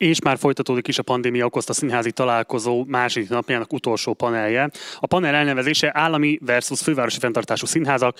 [0.00, 4.70] És már folytatódik is a pandémia okozta színházi találkozó második napjának utolsó panelje.
[5.00, 8.16] A panel elnevezése állami versus fővárosi fenntartású színházak,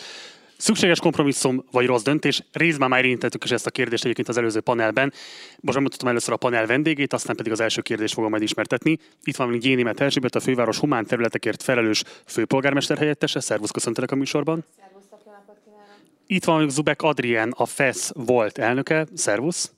[0.57, 2.43] Szükséges kompromisszum vagy rossz döntés?
[2.53, 5.13] Részben már érintettük is ezt a kérdést egyébként az előző panelben.
[5.61, 8.99] Most mutatom először a panel vendégét, aztán pedig az első kérdést fogom majd ismertetni.
[9.25, 13.41] Itt van még Gyénémet Erzsébet, a főváros humán területekért felelős főpolgármester helyettese.
[13.41, 14.65] Szervusz, köszöntelek a műsorban.
[16.27, 19.07] Itt van Zubek Adrien, a FESZ volt elnöke.
[19.15, 19.73] Szervusz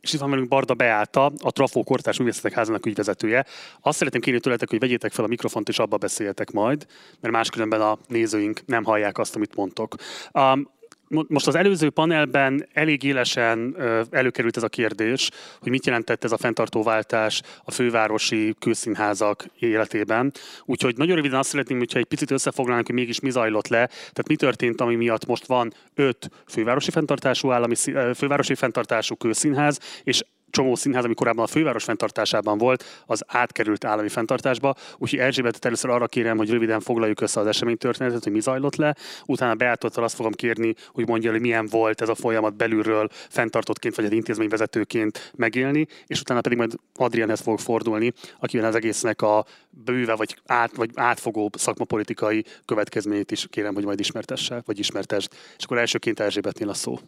[0.00, 3.46] és itt van velünk Barda Beáta, a Trafó Kortás Művészetek Házának ügyvezetője.
[3.80, 6.86] Azt szeretném kérni tőletek, hogy vegyétek fel a mikrofont, és abba beszéljetek majd,
[7.20, 9.94] mert máskülönben a nézőink nem hallják azt, amit mondtok.
[10.32, 10.78] Um,
[11.10, 13.76] most az előző panelben elég élesen
[14.10, 20.32] előkerült ez a kérdés, hogy mit jelentett ez a fenntartóváltás a fővárosi külszínházak életében.
[20.64, 23.86] Úgyhogy nagyon röviden azt szeretném, hogyha egy picit összefoglalnánk, hogy mégis mi zajlott le.
[23.86, 27.74] Tehát mi történt, ami miatt most van öt fővárosi fenntartású állami,
[28.14, 34.08] fővárosi fenntartású külszínház, és csomó színház, ami korábban a főváros fenntartásában volt, az átkerült állami
[34.08, 34.74] fenntartásba.
[34.98, 38.96] Úgyhogy Erzsébetet először arra kérem, hogy röviden foglaljuk össze az eseménytörténetet, hogy mi zajlott le.
[39.26, 43.94] Utána Beátottal azt fogom kérni, hogy mondja, hogy milyen volt ez a folyamat belülről fenntartottként
[43.94, 49.44] vagy egy intézményvezetőként megélni, és utána pedig majd Adrienhez fog fordulni, akivel az egésznek a
[49.70, 55.32] bőve vagy, át, vagy átfogó szakmapolitikai következményét is kérem, hogy majd ismertesse, vagy ismertesd.
[55.58, 56.98] És akkor elsőként Erzsébetnél a szó.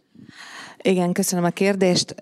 [0.81, 2.19] Igen, köszönöm a kérdést.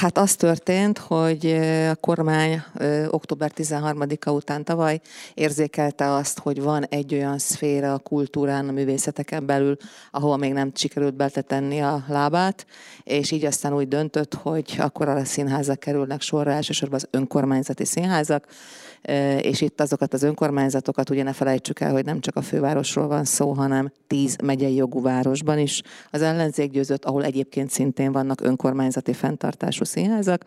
[0.00, 1.52] Hát az történt, hogy
[1.90, 2.62] a kormány
[3.08, 5.00] október 13-a után tavaly
[5.34, 9.76] érzékelte azt, hogy van egy olyan szféra a kultúrán, a művészeteken belül,
[10.10, 12.66] ahova még nem sikerült betenni a lábát,
[13.02, 18.46] és így aztán úgy döntött, hogy akkor a színházak kerülnek sorra, elsősorban az önkormányzati színházak,
[19.40, 23.24] és itt azokat az önkormányzatokat, ugye ne felejtsük el, hogy nem csak a fővárosról van
[23.24, 25.82] szó, hanem tíz megyei jogú városban is.
[26.10, 30.44] Az ellenzék győzött, ahol egyébként szintén vannak önkormányzati fenntartású színházak,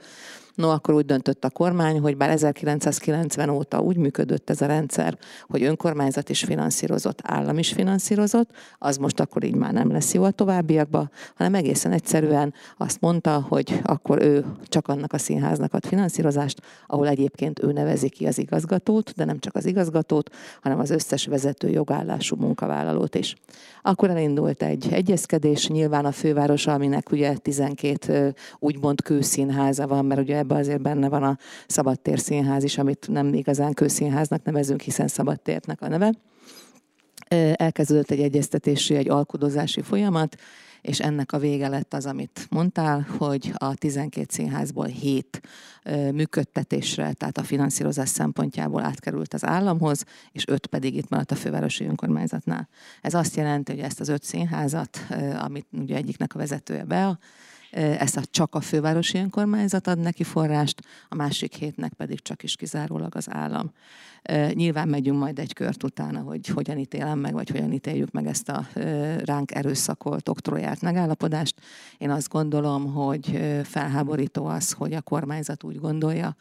[0.58, 5.18] No, akkor úgy döntött a kormány, hogy bár 1990 óta úgy működött ez a rendszer,
[5.48, 10.24] hogy önkormányzat is finanszírozott, állam is finanszírozott, az most akkor így már nem lesz jó
[10.24, 15.86] a továbbiakban, hanem egészen egyszerűen azt mondta, hogy akkor ő csak annak a színháznak ad
[15.86, 20.30] finanszírozást, ahol egyébként ő nevezi ki az igazgatót, de nem csak az igazgatót,
[20.62, 23.36] hanem az összes vezető jogállású munkavállalót is.
[23.82, 30.46] Akkor elindult egy egyezkedés, nyilván a főváros, aminek ugye 12 úgymond kőszínháza van, mert ugye
[30.48, 31.38] ebben azért benne van a
[31.68, 36.14] Szabadtér Színház is, amit nem igazán kőszínháznak nevezünk, hiszen Szabadtérnek a neve.
[37.54, 40.36] Elkezdődött egy egyeztetési, egy alkudozási folyamat,
[40.82, 45.42] és ennek a vége lett az, amit mondtál, hogy a 12 színházból 7
[46.12, 51.86] működtetésre, tehát a finanszírozás szempontjából átkerült az államhoz, és 5 pedig itt maradt a fővárosi
[51.86, 52.68] önkormányzatnál.
[53.02, 55.00] Ez azt jelenti, hogy ezt az 5 színházat,
[55.40, 57.18] amit ugye egyiknek a vezetője be,
[57.72, 62.56] ezt a csak a fővárosi önkormányzat ad neki forrást, a másik hétnek pedig csak is
[62.56, 63.72] kizárólag az állam.
[64.54, 68.50] Nyilván megyünk majd egy kört utána, hogy hogyan ítélem meg, vagy hogyan ítéljük meg ezt
[68.50, 68.68] a
[69.26, 71.56] ránk erőszakolt, oktrojált megállapodást.
[71.98, 76.36] Én azt gondolom, hogy felháborító az, hogy a kormányzat úgy gondolja,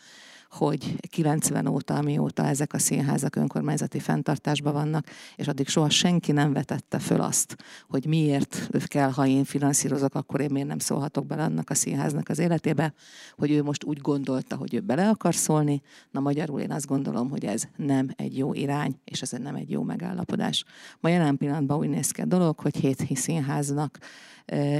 [0.50, 6.52] hogy 90 óta, amióta ezek a színházak önkormányzati fenntartásban vannak, és addig soha senki nem
[6.52, 7.56] vetette föl azt,
[7.88, 12.28] hogy miért kell, ha én finanszírozok, akkor én miért nem szólhatok bele annak a színháznak
[12.28, 12.94] az életébe,
[13.36, 15.82] hogy ő most úgy gondolta, hogy ő bele akar szólni.
[16.10, 19.70] Na magyarul én azt gondolom, hogy ez nem egy jó irány, és ez nem egy
[19.70, 20.64] jó megállapodás.
[21.00, 23.98] Ma jelen pillanatban úgy néz ki a dolog, hogy hét színháznak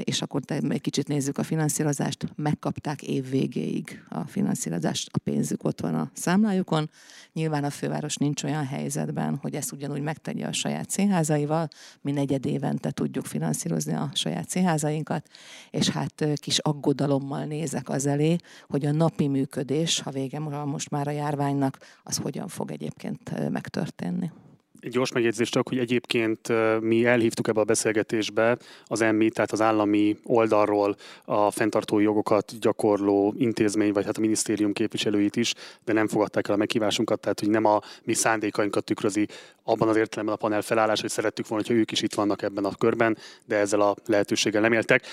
[0.05, 5.81] és akkor egy kicsit nézzük a finanszírozást, megkapták év végéig a finanszírozást, a pénzük ott
[5.81, 6.91] van a számlájukon.
[7.33, 11.69] Nyilván a főváros nincs olyan helyzetben, hogy ezt ugyanúgy megtegye a saját színházaival,
[12.01, 15.29] mi negyed évente tudjuk finanszírozni a saját színházainkat,
[15.71, 18.37] és hát kis aggodalommal nézek az elé,
[18.69, 24.31] hogy a napi működés, ha vége most már a járványnak, az hogyan fog egyébként megtörténni.
[24.91, 30.17] Gyors megjegyzés csak, hogy egyébként mi elhívtuk ebbe a beszélgetésbe az emmi, tehát az állami
[30.25, 35.55] oldalról a fenntartói jogokat gyakorló intézmény, vagy hát a minisztérium képviselőit is,
[35.85, 39.29] de nem fogadták el a meghívásunkat, tehát hogy nem a mi szándékainkat tükrözi
[39.69, 42.65] abban az értelemben a panel felállás, hogy szerettük volna, hogy ők is itt vannak ebben
[42.65, 45.07] a körben, de ezzel a lehetőséggel nem éltek.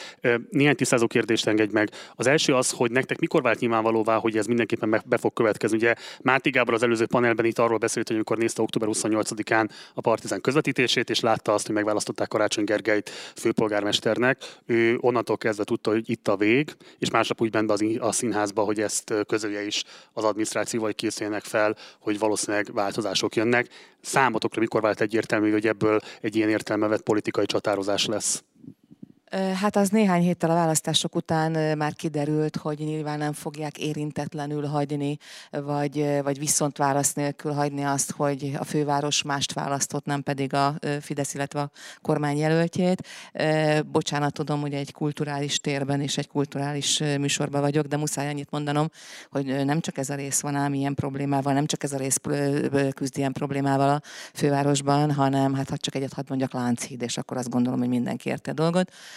[0.49, 1.89] Néhány tisztázó kérdést engedj meg.
[2.15, 5.77] Az első az, hogy nektek mikor vált nyilvánvalóvá, hogy ez mindenképpen be fog következni.
[5.77, 10.01] Ugye Máté Gábor az előző panelben itt arról beszélt, hogy amikor nézte október 28-án a
[10.01, 16.09] Partizán közvetítését, és látta azt, hogy megválasztották Karácsony Gergelyt főpolgármesternek, ő onnantól kezdve tudta, hogy
[16.09, 19.83] itt a vég, és másnap úgy ment be a színházba, hogy ezt közölje is
[20.13, 23.67] az adminisztráció, vagy készüljenek fel, hogy valószínűleg változások jönnek.
[24.03, 28.43] Számotokra mikor vált egyértelmű, hogy ebből egy ilyen értelme vett politikai csatározás lesz?
[29.33, 35.17] Hát az néhány héttel a választások után már kiderült, hogy nyilván nem fogják érintetlenül hagyni,
[35.51, 40.75] vagy, vagy viszont válasz nélkül hagyni azt, hogy a főváros mást választott, nem pedig a
[41.01, 41.71] Fidesz, illetve a
[42.01, 43.07] kormány jelöltjét.
[43.91, 48.89] Bocsánat, tudom, hogy egy kulturális térben és egy kulturális műsorban vagyok, de muszáj annyit mondanom,
[49.29, 52.19] hogy nem csak ez a rész van ám ilyen problémával, nem csak ez a rész
[52.93, 54.01] küzd ilyen problémával a
[54.33, 58.29] fővárosban, hanem hát ha csak egyet hadd mondjak Lánchíd, és akkor azt gondolom, hogy mindenki
[58.29, 58.91] érte a dolgot.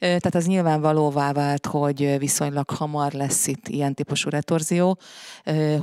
[0.00, 4.98] Tehát az nyilvánvalóvá vált, hogy viszonylag hamar lesz itt ilyen típusú retorzió,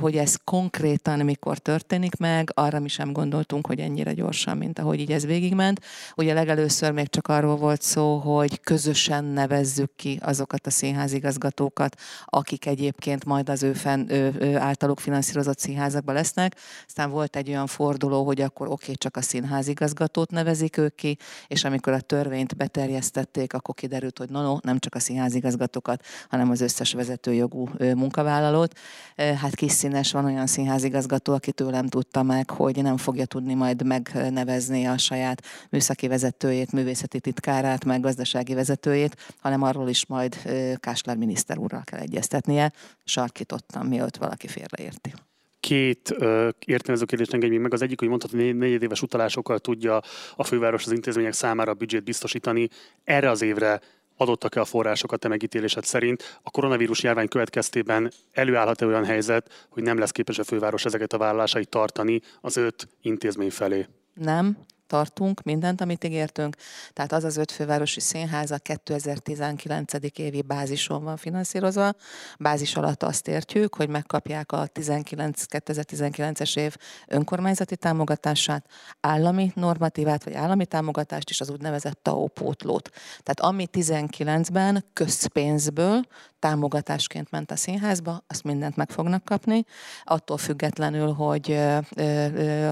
[0.00, 5.00] hogy ez konkrétan mikor történik meg, arra mi sem gondoltunk, hogy ennyire gyorsan, mint ahogy
[5.00, 5.80] így ez végigment.
[6.16, 12.66] Ugye legelőször még csak arról volt szó, hogy közösen nevezzük ki azokat a színházigazgatókat, akik
[12.66, 16.56] egyébként majd az ő, fenn, ő, általuk finanszírozott színházakban lesznek.
[16.86, 21.16] Aztán volt egy olyan forduló, hogy akkor oké, csak a színházigazgatót nevezik ők ki,
[21.46, 26.50] és amikor a törvényt beterjesztették, akkor kiderült, kiderült, hogy no, nem csak a színházigazgatókat, hanem
[26.50, 28.78] az összes vezetőjogú munkavállalót.
[29.16, 33.84] Hát kis színes van olyan színházigazgató, aki tőlem tudta meg, hogy nem fogja tudni majd
[33.84, 40.36] megnevezni a saját műszaki vezetőjét, művészeti titkárát, meg gazdasági vezetőjét, hanem arról is majd
[40.76, 42.72] Kásler miniszter úrral kell egyeztetnie.
[43.04, 45.12] Sarkítottam, mielőtt valaki félreérti
[45.62, 47.72] két ö, értelmező kérdést engedj meg.
[47.72, 50.00] Az egyik, hogy mondhatod, hogy negyedéves utalásokkal tudja
[50.36, 52.68] a főváros az intézmények számára a büdzsét biztosítani.
[53.04, 53.80] Erre az évre
[54.16, 56.40] adottak-e a forrásokat te megítélésed szerint?
[56.42, 61.18] A koronavírus járvány következtében előállhat-e olyan helyzet, hogy nem lesz képes a főváros ezeket a
[61.18, 63.86] vállalásait tartani az öt intézmény felé?
[64.14, 64.56] Nem,
[64.92, 66.56] tartunk, mindent, amit ígértünk.
[66.92, 69.92] Tehát az az öt fővárosi színház a 2019.
[70.16, 71.92] évi bázison van finanszírozva.
[72.38, 76.76] Bázis alatt azt értjük, hogy megkapják a 19, 2019-es év
[77.08, 78.66] önkormányzati támogatását,
[79.00, 82.90] állami normatívát, vagy állami támogatást is, az úgynevezett TAO pótlót.
[83.22, 86.06] Tehát ami 19-ben közpénzből
[86.42, 89.64] támogatásként ment a színházba, azt mindent meg fognak kapni,
[90.04, 91.52] attól függetlenül, hogy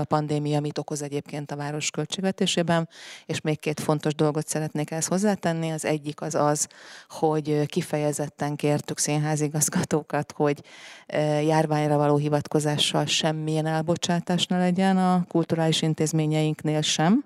[0.00, 2.88] a pandémia mit okoz egyébként a város költségvetésében,
[3.26, 5.70] és még két fontos dolgot szeretnék ezt hozzátenni.
[5.70, 6.69] Az egyik az az,
[7.08, 10.62] hogy kifejezetten kértük színházigazgatókat, hogy
[11.44, 17.25] járványra való hivatkozással semmilyen elbocsátás ne legyen a kulturális intézményeinknél sem,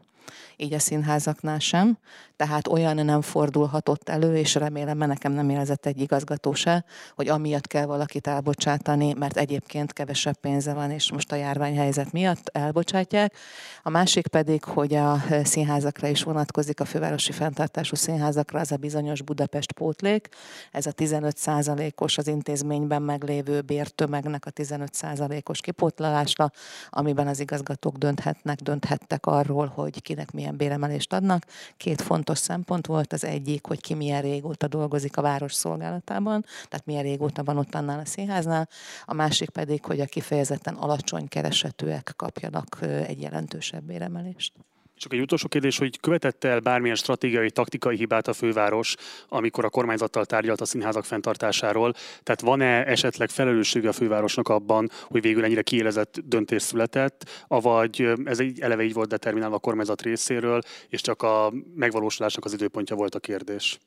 [0.57, 1.99] így a színházaknál sem
[2.37, 6.85] tehát olyan nem fordulhatott elő, és remélem, mert nekem nem jelzett egy igazgató se,
[7.15, 12.49] hogy amiatt kell valakit elbocsátani, mert egyébként kevesebb pénze van, és most a járványhelyzet miatt
[12.53, 13.35] elbocsátják.
[13.83, 19.23] A másik pedig, hogy a színházakra is vonatkozik, a fővárosi fenntartású színházakra, az a bizonyos
[19.23, 20.29] Budapest pótlék,
[20.71, 26.51] ez a 15%-os az intézményben meglévő bértömegnek a 15%-os kipótlalásra,
[26.91, 31.45] amiben az igazgatók dönthetnek, dönthettek arról, hogy kinek milyen béremelést adnak.
[31.77, 33.13] Két font fontos szempont volt.
[33.13, 37.75] Az egyik, hogy ki milyen régóta dolgozik a város szolgálatában, tehát milyen régóta van ott
[37.75, 38.69] annál a színháznál.
[39.05, 44.53] A másik pedig, hogy a kifejezetten alacsony keresetűek kapjanak egy jelentősebb béremelést.
[44.97, 48.95] Csak egy utolsó kérdés, hogy követette el bármilyen stratégiai, taktikai hibát a főváros,
[49.29, 51.93] amikor a kormányzattal tárgyalt a színházak fenntartásáról?
[52.23, 58.41] Tehát van-e esetleg felelőssége a fővárosnak abban, hogy végül ennyire kiélezett döntés született, avagy ez
[58.41, 63.15] egy eleve így volt determinálva a kormányzat részéről, és csak a megvalósulásnak az időpontja volt
[63.15, 63.79] a kérdés?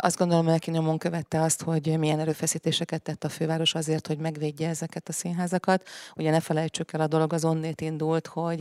[0.00, 4.18] Azt gondolom, hogy aki nyomon követte azt, hogy milyen erőfeszítéseket tett a főváros azért, hogy
[4.18, 5.88] megvédje ezeket a színházakat.
[6.16, 8.60] Ugye ne felejtsük el, a dolog az onnét indult, hogy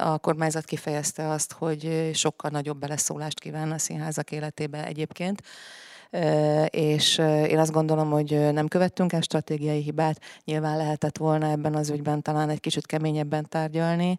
[0.00, 5.42] a kormányzat kifejezte azt, hogy sokkal nagyobb beleszólást kíván a színházak életébe egyébként
[6.70, 10.20] és én azt gondolom, hogy nem követtünk el stratégiai hibát.
[10.44, 14.18] Nyilván lehetett volna ebben az ügyben talán egy kicsit keményebben tárgyalni,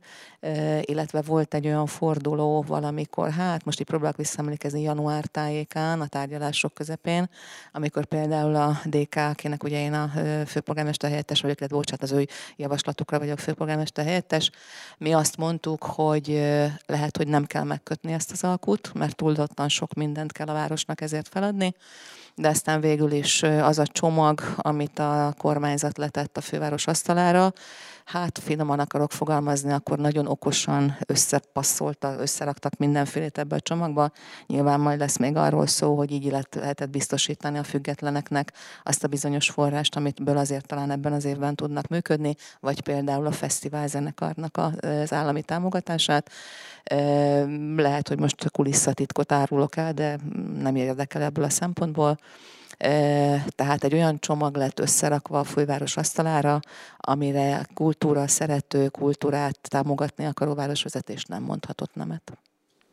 [0.81, 6.73] illetve volt egy olyan forduló valamikor, hát most így próbálok visszaemlékezni január tájékán, a tárgyalások
[6.73, 7.29] közepén,
[7.71, 10.11] amikor például a DK, akinek ugye én a
[10.45, 14.51] főpolgármester helyettes vagyok, illetve bocsánat, az ő javaslatukra vagyok főpolgármester helyettes,
[14.97, 16.27] mi azt mondtuk, hogy
[16.85, 21.01] lehet, hogy nem kell megkötni ezt az alkut, mert túldottan sok mindent kell a városnak
[21.01, 21.73] ezért feladni,
[22.35, 27.53] de aztán végül is az a csomag, amit a kormányzat letett a főváros asztalára,
[28.11, 34.11] hát finoman akarok fogalmazni, akkor nagyon okosan összepasszolta, összeraktak mindenfélét ebbe a csomagba.
[34.47, 39.49] Nyilván majd lesz még arról szó, hogy így lehetett biztosítani a függetleneknek azt a bizonyos
[39.49, 45.13] forrást, amitből azért talán ebben az évben tudnak működni, vagy például a fesztivál zenekarnak az
[45.13, 46.31] állami támogatását.
[47.75, 50.19] Lehet, hogy most kulisszatitkot árulok el, de
[50.59, 52.17] nem érdekel ebből a szempontból.
[53.55, 56.59] Tehát egy olyan csomag lett összerakva a főváros asztalára,
[56.97, 62.37] amire kultúra szerető, kultúrát támogatni akaró városvezetés nem mondhatott nemet.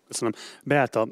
[0.08, 0.32] Köszönöm.
[0.62, 1.06] Beáta,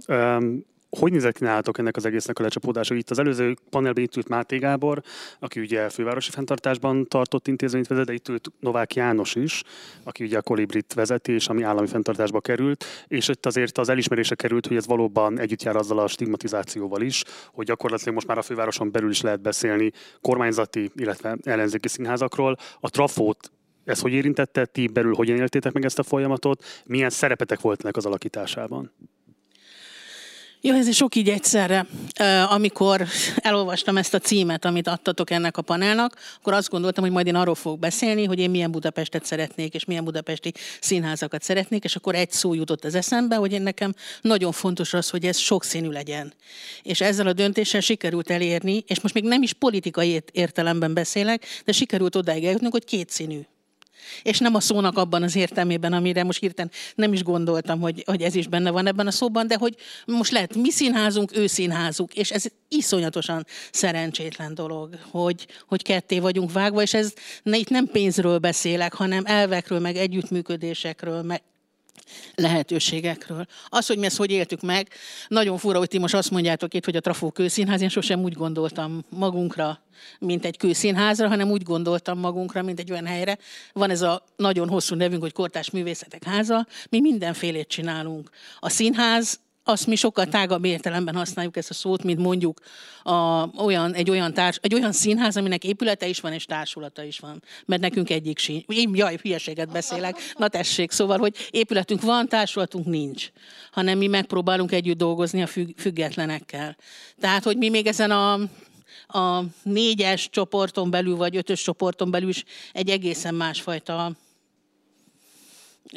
[0.99, 2.95] hogy nézett ki nálatok ennek az egésznek a lecsapódása?
[2.95, 5.03] Itt az előző panelben itt ült Máté Gábor,
[5.39, 9.63] aki ugye fővárosi fenntartásban tartott intézményt vezet, de itt ült Novák János is,
[10.03, 14.35] aki ugye a Kolibrit vezeti, és ami állami fenntartásba került, és itt azért az elismerése
[14.35, 17.23] került, hogy ez valóban együtt jár azzal a stigmatizációval is,
[17.53, 22.57] hogy gyakorlatilag most már a fővároson belül is lehet beszélni kormányzati, illetve ellenzéki színházakról.
[22.81, 23.53] A trafót
[23.85, 27.97] ez hogy érintette, ti belül hogyan éltétek meg ezt a folyamatot, milyen szerepetek volt ennek
[27.97, 28.93] az alakításában?
[30.67, 31.87] Jó, ez sok így egyszerre.
[32.49, 33.07] Amikor
[33.37, 37.35] elolvastam ezt a címet, amit adtatok ennek a panelnak, akkor azt gondoltam, hogy majd én
[37.35, 42.15] arról fogok beszélni, hogy én milyen Budapestet szeretnék, és milyen budapesti színházakat szeretnék, és akkor
[42.15, 46.33] egy szó jutott az eszembe, hogy én nekem nagyon fontos az, hogy ez sokszínű legyen.
[46.83, 51.73] És ezzel a döntéssel sikerült elérni, és most még nem is politikai értelemben beszélek, de
[51.73, 53.41] sikerült odáig eljutnunk, hogy kétszínű
[54.23, 58.23] és nem a szónak abban az értelmében, amire most hirtelen nem is gondoltam, hogy, hogy
[58.23, 59.75] ez is benne van ebben a szóban, de hogy
[60.07, 66.53] most lehet mi színházunk, ő színházuk, és ez iszonyatosan szerencsétlen dolog, hogy, hogy ketté vagyunk
[66.53, 71.43] vágva, és ez ne, itt nem pénzről beszélek, hanem elvekről, meg együttműködésekről, meg
[72.35, 73.47] lehetőségekről.
[73.69, 74.89] Az, hogy mi ezt hogy éltük meg,
[75.29, 78.33] nagyon fura, hogy ti most azt mondjátok itt, hogy a Trafó kőszínház, én sosem úgy
[78.33, 79.83] gondoltam magunkra,
[80.19, 83.39] mint egy kőszínházra, hanem úgy gondoltam magunkra, mint egy olyan helyre.
[83.73, 88.31] Van ez a nagyon hosszú nevünk, hogy Kortás Művészetek Háza, mi mindenfélét csinálunk.
[88.59, 92.61] A színház azt mi sokkal tágabb értelemben használjuk ezt a szót, mint mondjuk
[93.03, 97.19] a, olyan, egy, olyan társ, egy olyan színház, aminek épülete is van és társulata is
[97.19, 97.43] van.
[97.67, 98.65] Mert nekünk egyik sincs.
[98.67, 100.17] Én jaj, hülyeséget beszélek.
[100.39, 103.31] Na tessék, szóval, hogy épületünk van, társulatunk nincs.
[103.73, 106.77] Hanem mi megpróbálunk együtt dolgozni a függ, függetlenekkel.
[107.21, 108.39] Tehát, hogy mi még ezen a
[109.07, 114.13] a négyes csoporton belül, vagy ötös csoporton belül is egy egészen másfajta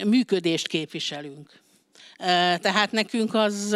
[0.06, 1.62] működést képviselünk.
[2.62, 3.76] Tehát nekünk az,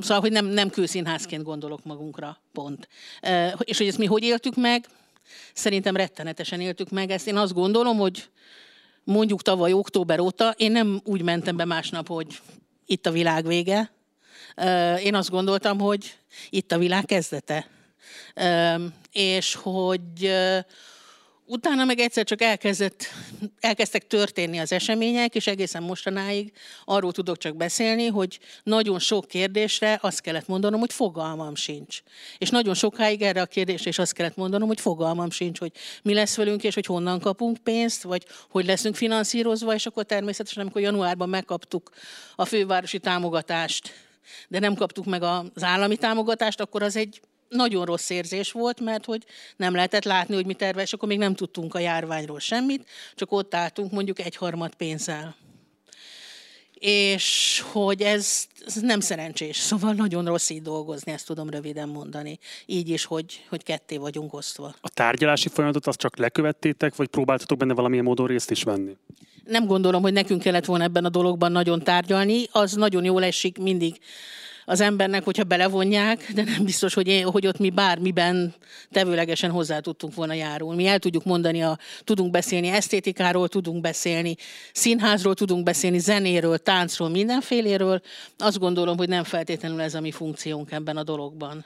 [0.00, 2.88] szóval, hogy nem, nem kőszínházként gondolok magunkra, pont.
[3.58, 4.86] És hogy ezt mi hogy éltük meg?
[5.52, 7.26] Szerintem rettenetesen éltük meg ezt.
[7.26, 8.28] Én azt gondolom, hogy
[9.04, 12.40] mondjuk tavaly október óta én nem úgy mentem be másnap, hogy
[12.86, 13.90] itt a világ vége.
[15.02, 16.16] Én azt gondoltam, hogy
[16.50, 17.68] itt a világ kezdete.
[19.12, 20.32] És hogy
[21.50, 23.04] Utána meg egyszer csak elkezdett,
[23.60, 26.52] elkezdtek történni az események, és egészen mostanáig
[26.84, 32.02] arról tudok csak beszélni, hogy nagyon sok kérdésre azt kellett mondanom, hogy fogalmam sincs.
[32.38, 36.14] És nagyon sokáig erre a kérdésre is azt kellett mondanom, hogy fogalmam sincs, hogy mi
[36.14, 40.80] lesz velünk, és hogy honnan kapunk pénzt, vagy hogy leszünk finanszírozva, és akkor természetesen, amikor
[40.80, 41.90] januárban megkaptuk
[42.36, 43.92] a fővárosi támogatást,
[44.48, 49.04] de nem kaptuk meg az állami támogatást, akkor az egy nagyon rossz érzés volt, mert
[49.04, 49.24] hogy
[49.56, 53.32] nem lehetett látni, hogy mi terve, és akkor még nem tudtunk a járványról semmit, csak
[53.32, 55.36] ott álltunk mondjuk egyharmad pénzzel.
[56.80, 62.38] És hogy ez, ez nem szerencsés, szóval nagyon rossz így dolgozni, ezt tudom röviden mondani.
[62.66, 64.74] Így is, hogy, hogy ketté vagyunk osztva.
[64.80, 68.96] A tárgyalási folyamatot azt csak lekövettétek, vagy próbáltatok benne valamilyen módon részt is venni?
[69.44, 72.44] Nem gondolom, hogy nekünk kellett volna ebben a dologban nagyon tárgyalni.
[72.50, 73.98] Az nagyon jól esik mindig
[74.68, 78.54] az embernek, hogyha belevonják, de nem biztos, hogy, én, hogy ott mi bármiben
[78.90, 80.82] tevőlegesen hozzá tudtunk volna járulni.
[80.82, 84.36] Mi el tudjuk mondani, a, tudunk beszélni esztétikáról, tudunk beszélni
[84.72, 88.00] színházról, tudunk beszélni zenéről, táncról, mindenféléről.
[88.38, 91.64] Azt gondolom, hogy nem feltétlenül ez a mi funkciónk ebben a dologban.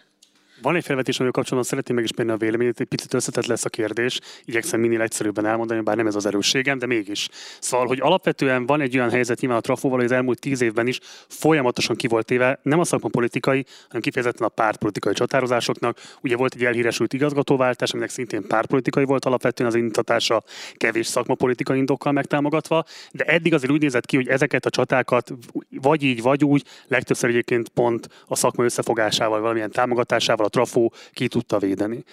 [0.63, 4.21] Van egy felvetés, amivel kapcsolatban szeretném megismerni a véleményét, egy picit összetett lesz a kérdés,
[4.45, 7.29] igyekszem minél egyszerűbben elmondani, bár nem ez az erősségem, de mégis.
[7.61, 10.87] Szóval, hogy alapvetően van egy olyan helyzet nyilván a trafóval, hogy az elmúlt tíz évben
[10.87, 15.99] is folyamatosan ki volt éve, nem a szakmapolitikai, hanem kifejezetten a pártpolitikai csatározásoknak.
[16.21, 20.43] Ugye volt egy elhíresült igazgatóváltás, aminek szintén pártpolitikai volt alapvetően az indítatása
[20.75, 25.33] kevés szakmapolitikai indokkal megtámogatva, de eddig azért úgy nézett ki, hogy ezeket a csatákat
[25.71, 31.59] vagy így, vagy úgy, legtöbbször egyébként pont a szakma összefogásával, valamilyen támogatásával, Trafó ki tudta
[31.59, 32.05] védeni.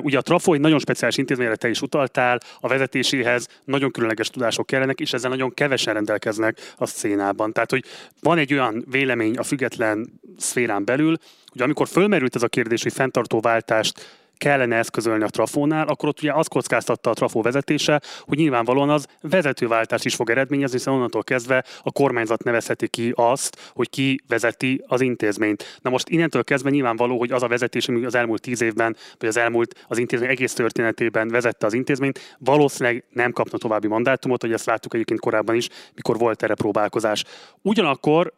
[0.00, 4.66] Ugye a Trafó egy nagyon speciális intézményre te is utaltál, a vezetéséhez nagyon különleges tudások
[4.66, 7.52] kellenek, és ezzel nagyon kevesen rendelkeznek a szénában.
[7.52, 7.84] Tehát, hogy
[8.20, 12.92] van egy olyan vélemény a független szférán belül, hogy amikor fölmerült ez a kérdés, hogy
[12.92, 18.90] fenntartóváltást kellene eszközölni a trafónál, akkor ott ugye azt kockáztatta a trafó vezetése, hogy nyilvánvalóan
[18.90, 24.20] az vezetőváltást is fog eredményezni, hiszen onnantól kezdve a kormányzat nevezheti ki azt, hogy ki
[24.28, 25.78] vezeti az intézményt.
[25.82, 29.28] Na most innentől kezdve nyilvánvaló, hogy az a vezetés, ami az elmúlt tíz évben, vagy
[29.28, 34.52] az elmúlt az intézmény egész történetében vezette az intézményt, valószínűleg nem kapna további mandátumot, hogy
[34.52, 37.24] ezt láttuk egyébként korábban is, mikor volt erre próbálkozás.
[37.62, 38.32] Ugyanakkor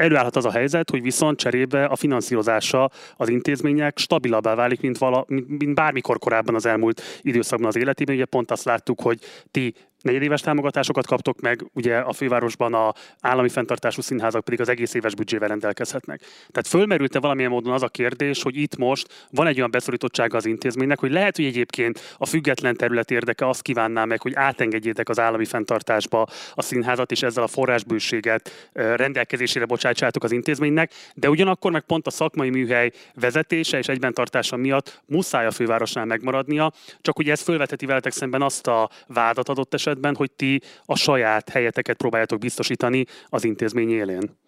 [0.00, 5.24] előállhat az a helyzet, hogy viszont cserébe a finanszírozása az intézmények stabilabbá válik, mint, vala,
[5.28, 8.14] mint, bármikor korábban az elmúlt időszakban az életében.
[8.14, 9.18] Ugye pont azt láttuk, hogy
[9.50, 14.94] ti negyedéves támogatásokat kaptok meg, ugye a fővárosban a állami fenntartású színházak pedig az egész
[14.94, 16.20] éves büdzsével rendelkezhetnek.
[16.20, 20.46] Tehát fölmerült-e valamilyen módon az a kérdés, hogy itt most van egy olyan beszorítottsága az
[20.46, 25.18] intézménynek, hogy lehet, hogy egyébként a független terület érdeke azt kívánná meg, hogy átengedjétek az
[25.18, 31.82] állami fenntartásba a színházat, és ezzel a forrásbőséget rendelkezésére bocsátsátok az intézménynek, de ugyanakkor meg
[31.82, 37.32] pont a szakmai műhely vezetése és egyben tartása miatt muszáj a fővárosnál megmaradnia, csak ugye
[37.32, 41.96] ez fölvetheti veletek szemben azt a vádat adott esetben, esetben, hogy ti a saját helyeteket
[41.96, 44.38] próbáljátok biztosítani az intézmény élén?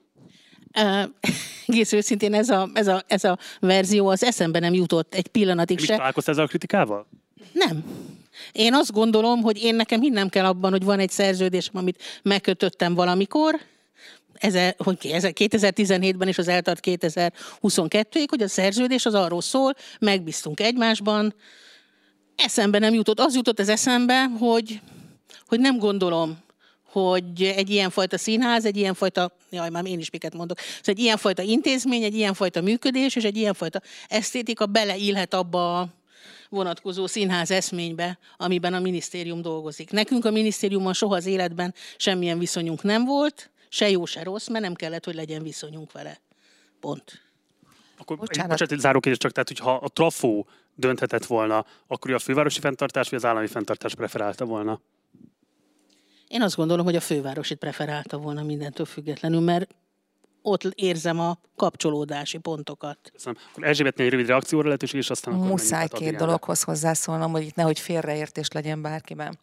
[0.79, 1.03] Uh,
[1.67, 5.79] egész őszintén ez a, ez, a, ez a verzió az eszembe nem jutott egy pillanatig
[5.79, 5.97] se.
[5.97, 7.07] találkoztál ezzel a kritikával?
[7.53, 7.85] Nem.
[8.53, 12.95] Én azt gondolom, hogy én nekem hinnem kell abban, hogy van egy szerződésem, amit megkötöttem
[12.95, 13.61] valamikor,
[14.35, 21.35] ez, hogy 2017-ben és az eltart 2022-ig, hogy a szerződés az arról szól, megbíztunk egymásban,
[22.37, 23.21] eszembe nem jutott.
[23.21, 24.81] Az jutott az eszembe, hogy
[25.47, 26.39] hogy nem gondolom,
[26.93, 31.43] hogy egy ilyenfajta színház, egy ilyenfajta, jaj, már én is miket mondok, szóval egy ilyenfajta
[31.43, 35.89] intézmény, egy ilyenfajta működés, és egy ilyenfajta esztétika beleillhet abba a
[36.49, 39.91] vonatkozó színház eszménybe, amiben a minisztérium dolgozik.
[39.91, 44.65] Nekünk a minisztériummal soha az életben semmilyen viszonyunk nem volt, se jó, se rossz, mert
[44.65, 46.21] nem kellett, hogy legyen viszonyunk vele.
[46.81, 47.21] Pont.
[47.99, 52.61] Akkor bocsánat, bocsánat záró kérdés csak, tehát hogyha a trafó dönthetett volna, akkor a fővárosi
[52.61, 54.81] fenntartás vagy az állami fenntartás preferálta volna?
[56.33, 59.75] Én azt gondolom, hogy a fővárosit preferálta volna mindentől függetlenül, mert
[60.43, 62.99] ott érzem a kapcsolódási pontokat.
[63.13, 63.39] Köszönöm.
[63.51, 67.79] Akkor Erzsébetnél egy rövid reakcióra lehetőség, és aztán Muszáj két dologhoz hozzászólnom, hogy itt nehogy
[67.79, 69.39] félreértés legyen bárkiben.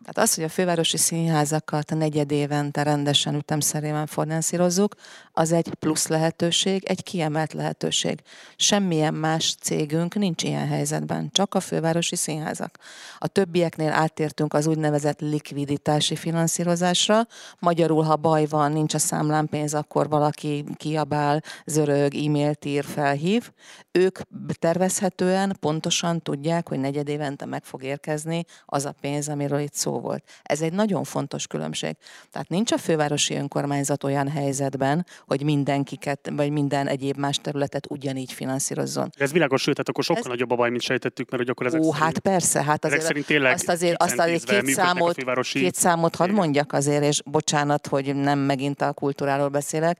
[0.00, 4.94] Tehát az, hogy a fővárosi színházakat negyed évente rendesen ütemszerűen finanszírozzuk,
[5.32, 8.22] az egy plusz lehetőség, egy kiemelt lehetőség.
[8.56, 12.78] Semmilyen más cégünk nincs ilyen helyzetben, csak a fővárosi színházak.
[13.18, 17.26] A többieknél áttértünk az úgynevezett likviditási finanszírozásra.
[17.58, 23.50] Magyarul, ha baj van, nincs a számlán pénz, akkor valaki kiabál, zörög, e-mailt ír, felhív.
[23.92, 24.18] Ők
[24.58, 29.87] tervezhetően pontosan tudják, hogy negyed évente meg fog érkezni az a pénz, amiről itt szó
[29.90, 30.24] volt.
[30.42, 31.96] Ez egy nagyon fontos különbség.
[32.30, 38.32] Tehát nincs a fővárosi önkormányzat olyan helyzetben, hogy mindenkiket, vagy minden egyéb más területet ugyanígy
[38.32, 39.10] finanszírozzon.
[39.16, 40.28] Ez világos, sőt, tehát akkor sokkal ez...
[40.28, 43.02] nagyobb a baj, mint sejtettük, mert hogy akkor ezek Ó, szerint, hát persze, hát azért,
[43.02, 45.60] szerint tényleg azt azért, azt azért két, számot, fővárosi...
[45.60, 49.98] két számot hadd mondjak azért, és bocsánat, hogy nem megint a kultúráról beszélek.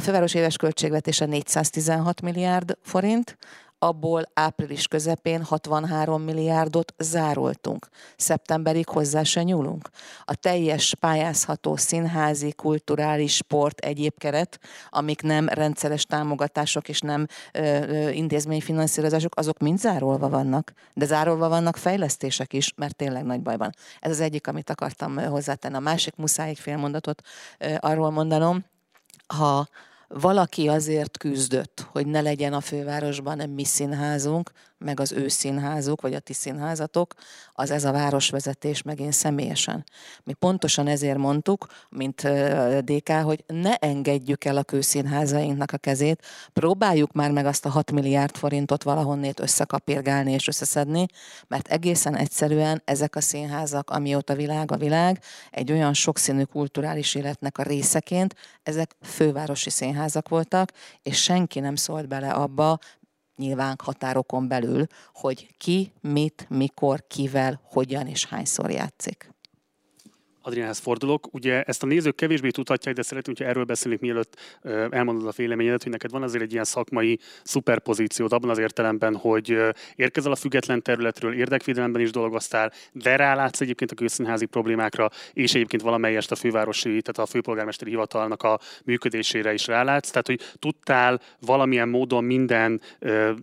[0.00, 3.36] Főváros éves költségvetése 416 milliárd forint,
[3.78, 7.88] abból április közepén 63 milliárdot zároltunk.
[8.16, 9.88] Szeptemberig hozzá se nyúlunk.
[10.24, 17.60] A teljes pályázható színházi, kulturális, sport, egyéb keret, amik nem rendszeres támogatások és nem ö,
[17.60, 20.72] ö, intézményfinanszírozások, azok mind zárolva vannak.
[20.94, 23.70] De zárolva vannak fejlesztések is, mert tényleg nagy baj van.
[24.00, 25.76] Ez az egyik, amit akartam hozzátenni.
[25.76, 27.22] A másik muszáj egy fél mondatot
[27.58, 28.64] ö, arról mondanom,
[29.26, 29.68] ha
[30.08, 36.00] valaki azért küzdött, hogy ne legyen a fővárosban nem mi színházunk, meg az ő színházuk,
[36.00, 37.14] vagy a ti színházatok,
[37.52, 39.84] az ez a városvezetés, meg én személyesen.
[40.24, 42.22] Mi pontosan ezért mondtuk, mint
[42.80, 47.92] DK, hogy ne engedjük el a kőszínházainknak a kezét, próbáljuk már meg azt a 6
[47.92, 51.06] milliárd forintot valahonnét összekapirgálni és összeszedni,
[51.48, 57.58] mert egészen egyszerűen ezek a színházak, amióta világ a világ, egy olyan sokszínű kulturális életnek
[57.58, 62.78] a részeként, ezek fővárosi színházak voltak, és senki nem szólt bele abba,
[63.36, 69.34] nyilván határokon belül, hogy ki, mit, mikor, kivel, hogyan és hányszor játszik.
[70.46, 71.34] Adriánhez fordulok.
[71.34, 74.58] Ugye ezt a nézők kevésbé tudhatják, de szeretném, hogy erről beszélni, mielőtt
[74.90, 79.58] elmondod a véleményedet, hogy neked van azért egy ilyen szakmai szuperpozíciód abban az értelemben, hogy
[79.96, 85.82] érkezel a független területről, érdekvédelemben is dolgoztál, de rálátsz egyébként a közszínházi problémákra, és egyébként
[85.82, 90.10] valamelyest a fővárosi, tehát a főpolgármesteri hivatalnak a működésére is rálátsz.
[90.10, 92.80] Tehát, hogy tudtál valamilyen módon minden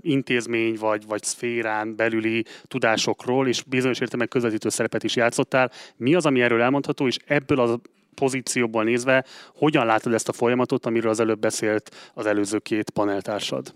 [0.02, 5.72] intézmény vagy, vagy szférán belüli tudásokról, és bizonyos értelemben közvetítő szerepet is játszottál.
[5.96, 6.92] Mi az, ami erről elmondható?
[6.94, 7.80] Elmondható, és ebből a
[8.16, 9.26] pozícióból nézve,
[9.56, 13.74] hogyan látod ezt a folyamatot, amiről az előbb beszélt az előző két paneltársad?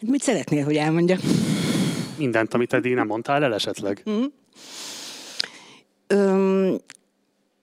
[0.00, 1.20] Mit szeretnél, hogy elmondjak?
[2.16, 4.02] Mindent, amit eddig nem mondtál el esetleg?
[4.10, 4.24] Mm.
[6.06, 6.78] Öm,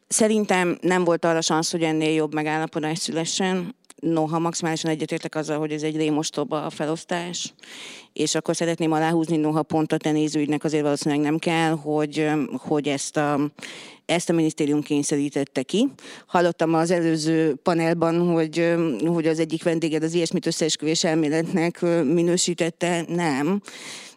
[0.07, 3.75] szerintem nem volt arra szansz, hogy ennél jobb megállapodás szülessen.
[3.99, 7.53] Noha maximálisan egyetértek azzal, hogy ez egy rémostoba a felosztás,
[8.13, 12.87] és akkor szeretném aláhúzni, noha pont a te nézőidnek azért valószínűleg nem kell, hogy, hogy
[12.87, 13.39] ezt a
[14.09, 15.87] ezt a minisztérium kényszerítette ki.
[16.25, 23.05] Hallottam az előző panelban, hogy, hogy az egyik vendéged az ilyesmit összeesküvés elméletnek minősítette.
[23.07, 23.61] Nem.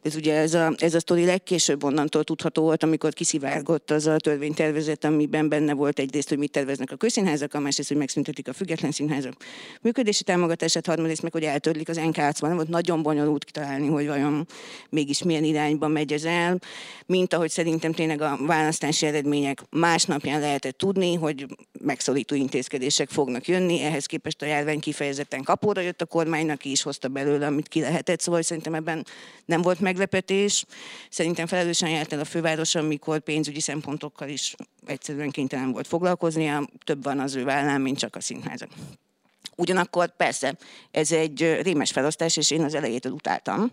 [0.02, 4.16] Ez ugye ez a, ez a sztori legkésőbb onnantól tudható volt, amikor kiszivárgott az a
[4.16, 8.52] törvénytervezet, amiben benne volt egyrészt, hogy mit terveznek a közszínházak, a másrészt, hogy megszüntetik a
[8.52, 9.34] független színházak
[9.82, 14.46] működési támogatását, harmadrészt meg, hogy eltörlik az nk van volt nagyon bonyolult kitalálni, hogy vajon
[14.90, 16.58] mégis milyen irányba megy ez el,
[17.06, 21.46] mint ahogy szerintem tényleg a választási eredmények másnapján lehetett tudni, hogy
[21.80, 27.08] megszorító intézkedések fognak jönni, ehhez képest a járvány kifejezetten kapóra jött a kormánynak, is hozta
[27.08, 29.06] belőle, amit ki lehetett, szóval szerintem ebben
[29.44, 30.64] nem volt meg meglepetés.
[31.10, 34.54] Szerintem felelősen járt el a főváros, amikor pénzügyi szempontokkal is
[34.86, 38.68] egyszerűen kénytelen volt foglalkoznia, több van az ő vállán, mint csak a színházak.
[39.56, 40.56] Ugyanakkor persze,
[40.90, 43.72] ez egy rémes felosztás, és én az elejétől utáltam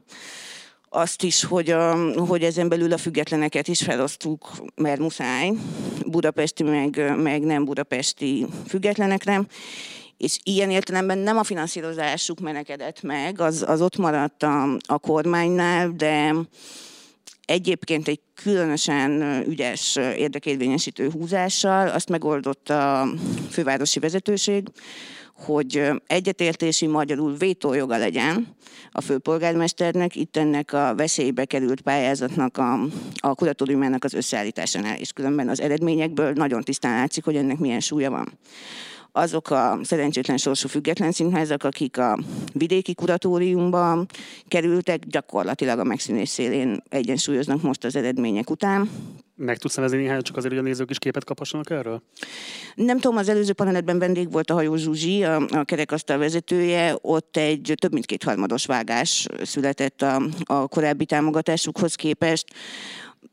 [0.90, 5.52] azt is, hogy, a, hogy ezen belül a függetleneket is felosztuk, mert muszáj,
[6.06, 9.42] budapesti meg, meg nem budapesti függetlenekre,
[10.18, 15.90] és ilyen értelemben nem a finanszírozásuk menekedett meg, az, az ott maradt a, a kormánynál,
[15.90, 16.36] de
[17.46, 23.10] egyébként egy különösen ügyes érdekérvényesítő húzással azt megoldotta a
[23.50, 24.68] fővárosi vezetőség,
[25.40, 28.48] hogy egyetértési magyarul vétójoga legyen
[28.92, 32.80] a főpolgármesternek itt ennek a veszélybe került pályázatnak a,
[33.16, 38.10] a kuratóriumának az összeállításánál, és különben az eredményekből nagyon tisztán látszik, hogy ennek milyen súlya
[38.10, 38.38] van
[39.12, 42.20] azok a szerencsétlen sorsú független színházak, akik a
[42.54, 44.06] vidéki kuratóriumba
[44.48, 48.90] kerültek, gyakorlatilag a megszűnés szélén egyensúlyoznak most az eredmények után.
[49.42, 52.02] Meg tudsz nevezni néhány, csak azért, hogy a nézők is képet kaphassanak erről?
[52.76, 57.38] Nem tudom, az előző paneletben vendég volt a Hajó Zsuzsi, a, a kerekasztal vezetője, ott
[57.38, 62.46] egy több mint kétharmados vágás született a, a korábbi támogatásukhoz képest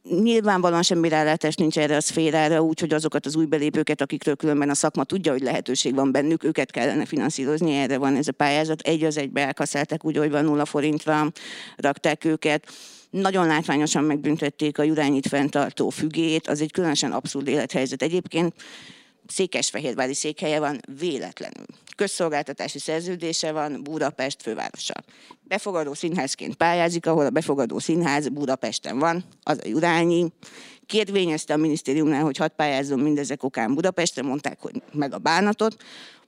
[0.03, 4.75] Nyilvánvalóan semmi rálátás nincs erre a szférára, úgyhogy azokat az új belépőket, akikről különben a
[4.75, 8.81] szakma tudja, hogy lehetőség van bennük, őket kellene finanszírozni, erre van ez a pályázat.
[8.81, 11.33] Egy az egybe elkaszálták, úgy, hogy van nulla forintra
[11.77, 12.67] rakták őket
[13.17, 18.03] nagyon látványosan megbüntették a Jurányit fenntartó fügét, az egy különösen abszurd élethelyzet.
[18.03, 18.55] Egyébként
[19.27, 21.67] Székesfehérvári székhelye van véletlenül.
[21.97, 24.95] Közszolgáltatási szerződése van Budapest fővárosa.
[25.43, 30.33] Befogadó színházként pályázik, ahol a befogadó színház Budapesten van, az a Jurányi.
[30.87, 35.77] Kérvényezte a minisztériumnál, hogy hadd pályázzon mindezek okán Budapestre, mondták, hogy meg a bánatot.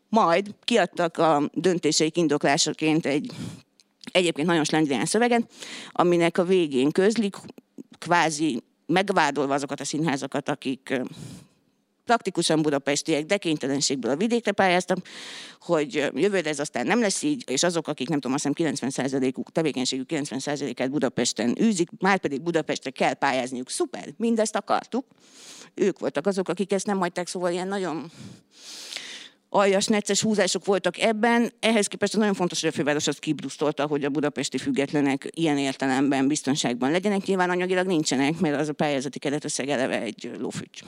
[0.08, 3.32] Majd kiadtak a döntéseik indoklásaként egy
[4.10, 5.50] egyébként nagyon slendrián szöveget,
[5.90, 7.36] aminek a végén közlik,
[7.98, 11.00] kvázi megvádolva azokat a színházakat, akik
[12.08, 14.96] praktikusan budapestiek, de kénytelenségből a vidékre pályáztam,
[15.60, 19.52] hogy jövőre ez aztán nem lesz így, és azok, akik nem tudom, azt hiszem 90%-uk,
[19.52, 23.70] tevékenységük 90%-át Budapesten űzik, már pedig Budapestre kell pályázniuk.
[23.70, 25.04] Szuper, mindezt akartuk.
[25.74, 28.10] Ők voltak azok, akik ezt nem hagyták, szóval ilyen nagyon
[29.48, 31.52] aljas, necces húzások voltak ebben.
[31.60, 36.28] Ehhez képest nagyon fontos, hogy a főváros azt kibrusztolta, hogy a budapesti függetlenek ilyen értelemben
[36.28, 37.24] biztonságban legyenek.
[37.24, 40.82] Nyilván anyagilag nincsenek, mert az a pályázati keretösszeg eleve egy lófügy.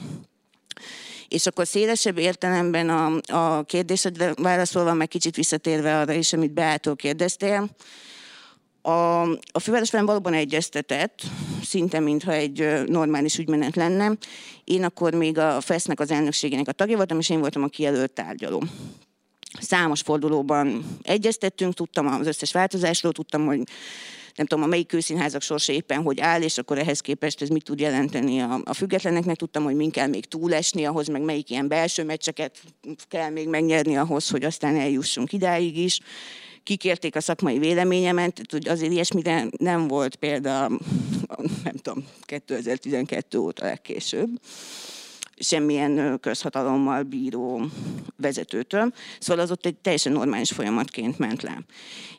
[1.27, 6.95] És akkor szélesebb értelemben a, a kérdésedre válaszolva, meg kicsit visszatérve arra is, amit Beától
[6.95, 7.69] kérdeztél,
[8.81, 9.21] a,
[9.51, 11.21] a főváros velem valóban egyeztetett,
[11.71, 14.11] szinte mintha egy normális ügymenet lenne.
[14.63, 18.11] Én akkor még a FESZ-nek az elnökségének a tagja voltam, és én voltam a kijelölt
[18.11, 18.63] tárgyaló.
[19.59, 23.61] Számos fordulóban egyeztettünk, tudtam az összes változásról, tudtam, hogy
[24.35, 27.63] nem tudom, a melyik kőszínházak sorsa éppen hogy áll, és akkor ehhez képest ez mit
[27.63, 29.35] tud jelenteni a, a függetleneknek.
[29.35, 32.57] Tudtam, hogy min kell még túlesni ahhoz, meg melyik ilyen belső meccseket
[33.07, 35.99] kell még megnyerni ahhoz, hogy aztán eljussunk idáig is
[36.63, 40.67] kikérték a szakmai véleményemet, azért ilyesmire nem volt példa,
[41.63, 44.29] nem tudom, 2012 óta legkésőbb
[45.43, 47.65] semmilyen közhatalommal bíró
[48.17, 48.93] vezetőtől.
[49.19, 51.57] Szóval az ott egy teljesen normális folyamatként ment le.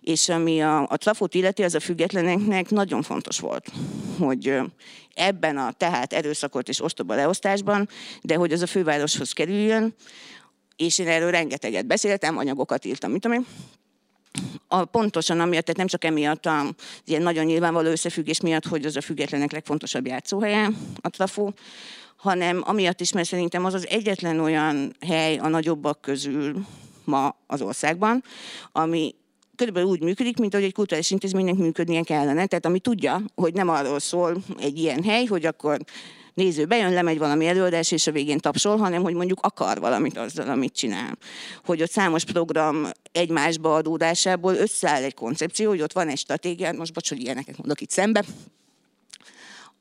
[0.00, 3.70] És ami a, a trafót illeti, az a függetleneknek nagyon fontos volt,
[4.18, 4.61] hogy
[5.14, 7.88] ebben a tehát erőszakot és ostoba leosztásban,
[8.22, 9.94] de hogy az a fővároshoz kerüljön,
[10.76, 13.46] és én erről rengeteget beszéltem, anyagokat írtam, mit tudom én,
[14.68, 18.85] a, pontosan amiatt, tehát nem csak emiatt a, az ilyen nagyon nyilvánvaló összefüggés miatt, hogy
[18.85, 21.55] az a függetlenek legfontosabb játszóhelye, a trafó,
[22.16, 26.66] hanem amiatt is, mert szerintem az az egyetlen olyan hely a nagyobbak közül
[27.05, 28.25] ma az országban,
[28.73, 29.14] ami
[29.57, 32.47] körülbelül úgy működik, mint ahogy egy kulturális intézménynek működnie kellene.
[32.47, 35.81] Tehát ami tudja, hogy nem arról szól egy ilyen hely, hogy akkor
[36.35, 40.49] néző bejön, lemegy valami előadás, és a végén tapsol, hanem hogy mondjuk akar valamit azzal,
[40.49, 41.18] amit csinál.
[41.64, 46.92] Hogy ott számos program egymásba adódásából összeáll egy koncepció, hogy ott van egy stratégia, most
[46.92, 48.25] bocs, hogy ilyeneket mondok itt szembe,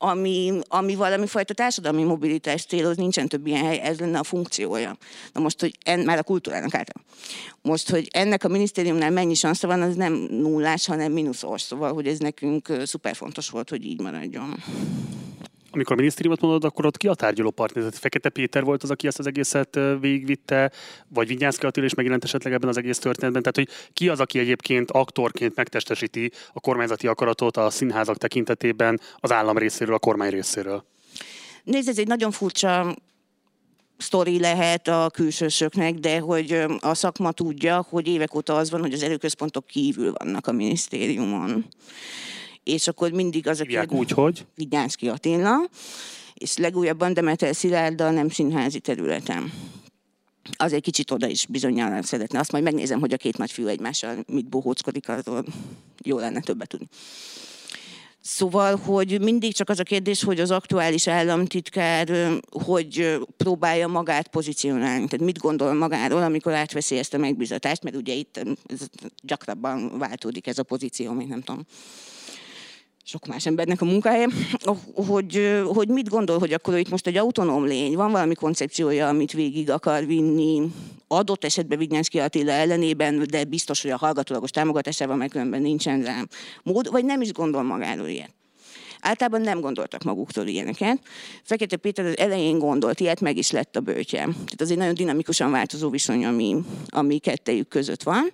[0.04, 4.96] ami, ami valami fajta társadalmi mobilitást céloz, nincsen több ilyen hely, ez lenne a funkciója.
[5.32, 7.02] Na most, hogy en, már a kultúrának által.
[7.62, 12.06] Most, hogy ennek a minisztériumnál mennyi sansza van, az nem nullás, hanem mínuszos, szóval, hogy
[12.06, 14.54] ez nekünk szuper fontos volt, hogy így maradjon
[15.74, 17.82] amikor a minisztériumot mondod, akkor ott ki a tárgyaló partner?
[17.82, 20.70] Tehát Fekete Péter volt az, aki ezt az egészet végigvitte,
[21.08, 23.42] vagy Vinyánszki Attila is megjelent esetleg ebben az egész történetben.
[23.42, 29.32] Tehát, hogy ki az, aki egyébként aktorként megtestesíti a kormányzati akaratot a színházak tekintetében az
[29.32, 30.84] állam részéről, a kormány részéről?
[31.64, 32.96] Nézd, ez egy nagyon furcsa
[33.96, 38.92] sztori lehet a külsősöknek, de hogy a szakma tudja, hogy évek óta az van, hogy
[38.92, 41.66] az előközpontok kívül vannak a minisztériumon
[42.64, 43.78] és akkor mindig az, aki...
[43.88, 44.46] úgy, hogy?
[44.54, 45.56] Vigyánszki Attila,
[46.34, 49.52] és legújabban Demeter Szilárd a nem színházi területen.
[50.56, 52.38] Az egy kicsit oda is bizonyára szeretne.
[52.38, 55.44] Azt majd megnézem, hogy a két nagy fiú egymással mit bohóckodik, arról
[56.04, 56.86] jó lenne többet tudni.
[58.20, 65.06] Szóval, hogy mindig csak az a kérdés, hogy az aktuális államtitkár hogy próbálja magát pozícionálni.
[65.06, 68.40] Tehát mit gondol magáról, amikor átveszi ezt a megbizatást, mert ugye itt
[69.22, 71.66] gyakrabban váltódik ez a pozíció, mint nem tudom
[73.04, 74.28] sok más embernek a munkája,
[74.94, 79.32] hogy, hogy mit gondol, hogy akkor itt most egy autonóm lény, van valami koncepciója, amit
[79.32, 80.62] végig akar vinni,
[81.08, 86.22] adott esetben Vigyánszki Attila ellenében, de biztos, hogy a hallgatólagos támogatásával meg különben nincsen rá
[86.62, 88.34] mód, vagy nem is gondol magáról ilyet.
[89.00, 90.98] Általában nem gondoltak maguktól ilyeneket.
[91.42, 94.20] Fekete Péter az elején gondolt, ilyet meg is lett a bőtje.
[94.20, 96.56] Tehát az egy nagyon dinamikusan változó viszony, ami,
[96.88, 98.32] ami kettejük között van.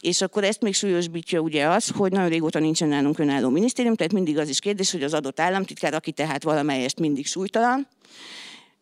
[0.00, 4.12] És akkor ezt még súlyosbítja ugye az, hogy nagyon régóta nincsen nálunk önálló minisztérium, tehát
[4.12, 7.86] mindig az is kérdés, hogy az adott államtitkár, aki tehát valamelyest mindig súlytalan,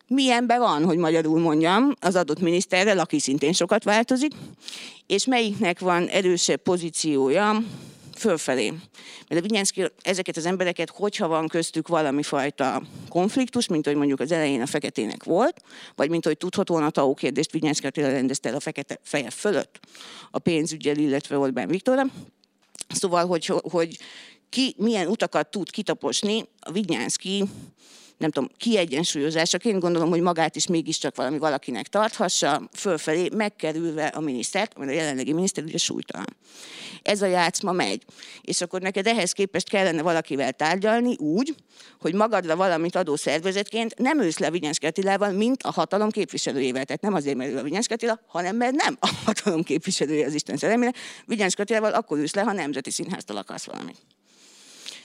[0.07, 4.31] milyenben van, hogy magyarul mondjam, az adott miniszterrel, aki szintén sokat változik,
[5.07, 7.61] és melyiknek van erősebb pozíciója
[8.17, 8.69] fölfelé.
[9.27, 14.19] Mert a Vinyánszki ezeket az embereket, hogyha van köztük valami fajta konfliktus, mint hogy mondjuk
[14.19, 15.61] az elején a feketének volt,
[15.95, 19.79] vagy mint hogy tudhatóan a TAO kérdést Vinyánszki Attila rendezte el a fekete feje fölött
[20.31, 22.03] a pénzügyel, illetve Orbán Viktorra.
[22.87, 23.97] Szóval, hogy, hogy
[24.49, 27.43] ki milyen utakat tud kitaposni, a Vinyánszki
[28.17, 34.77] nem tudom, kiegyensúlyozásaként gondolom, hogy magát is mégiscsak valami valakinek tarthassa, fölfelé megkerülve a minisztert,
[34.77, 36.35] mert a jelenlegi miniszter ugye súlytalan.
[37.01, 38.03] Ez a játszma megy.
[38.41, 41.55] És akkor neked ehhez képest kellene valakivel tárgyalni úgy,
[41.99, 44.87] hogy magadra valamit adó szervezetként nem ősz le Vinyánszki
[45.31, 46.85] mint a hatalom képviselőjével.
[46.85, 47.95] Tehát nem azért, mert ő a Vinyánszki
[48.27, 50.93] hanem mert nem a hatalom képviselője az Isten szerelmére.
[51.25, 53.97] Vinyánszki akkor ősz le, ha nemzeti színháztal akarsz valamit.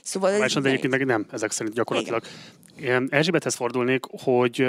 [0.02, 2.22] Szóval de egyébként meg nem, ezek szerint gyakorlatilag.
[2.76, 3.08] Igen.
[3.10, 4.66] Erzsébethez fordulnék, hogy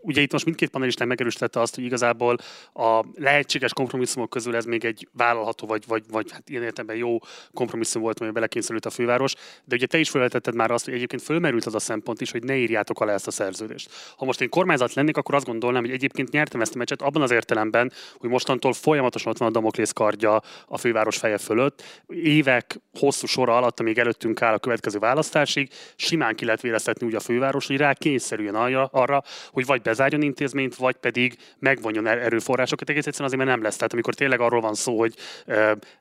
[0.00, 2.36] ugye itt most mindkét panelistán megerősítette azt, hogy igazából
[2.74, 7.18] a lehetséges kompromisszumok közül ez még egy vállalható, vagy, vagy, vagy hát ilyen értelemben jó
[7.54, 9.34] kompromisszum volt, amely belekényszerült a főváros.
[9.64, 12.42] De ugye te is felvetetted már azt, hogy egyébként fölmerült az a szempont is, hogy
[12.42, 13.90] ne írjátok alá ezt a szerződést.
[14.16, 17.22] Ha most én kormányzat lennék, akkor azt gondolnám, hogy egyébként nyertem ezt a meccset abban
[17.22, 22.02] az értelemben, hogy mostantól folyamatosan ott van a Damoklész kardja a főváros feje fölött.
[22.06, 27.20] Évek hosszú sora alatt, amíg előttünk áll a következő választásig, simán ki lehet úgy a
[27.20, 28.54] főváros, hogy rá kényszerüljön
[28.90, 32.88] arra, hogy vagy bezárjon intézményt, vagy pedig megvonjon er- erőforrásokat.
[32.88, 33.76] Egész egyszerűen azért, mert nem lesz.
[33.76, 35.14] Tehát amikor tényleg arról van szó, hogy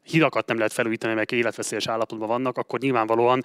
[0.03, 3.43] hidakat nem lehet felújítani, mert életveszélyes állapotban vannak, akkor nyilvánvalóan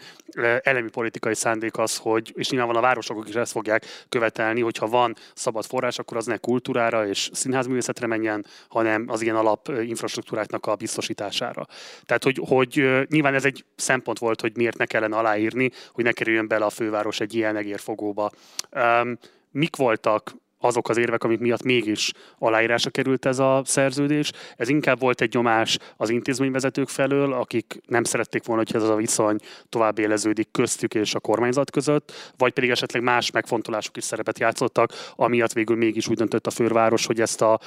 [0.63, 5.17] elemi politikai szándék az, hogy, és nyilvánvalóan a városok is ezt fogják követelni, hogyha van
[5.35, 10.75] szabad forrás, akkor az ne kultúrára és színházművészetre menjen, hanem az ilyen alap infrastruktúráknak a
[10.75, 11.67] biztosítására.
[12.05, 16.13] Tehát, hogy, hogy nyilván ez egy szempont volt, hogy miért ne kellene aláírni, hogy ne
[16.13, 18.31] kerüljön bele a főváros egy ilyen egérfogóba.
[18.71, 19.19] Um,
[19.53, 24.33] mik voltak azok az érvek, amik miatt mégis aláírásra került ez a szerződés.
[24.57, 28.95] Ez inkább volt egy nyomás az intézményvezetők felől, akik nem szerették volna, hogy ez a
[28.95, 29.37] viszony
[29.69, 34.93] tovább éleződik köztük és a kormányzat között, vagy pedig esetleg más megfontolások is szerepet játszottak,
[35.17, 37.61] amiatt végül mégis úgy döntött a főváros, hogy ezt a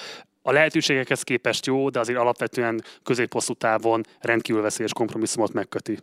[0.47, 5.97] a lehetőségekhez képest jó, de azért alapvetően középhosszú távon rendkívül veszélyes kompromisszumot megköti.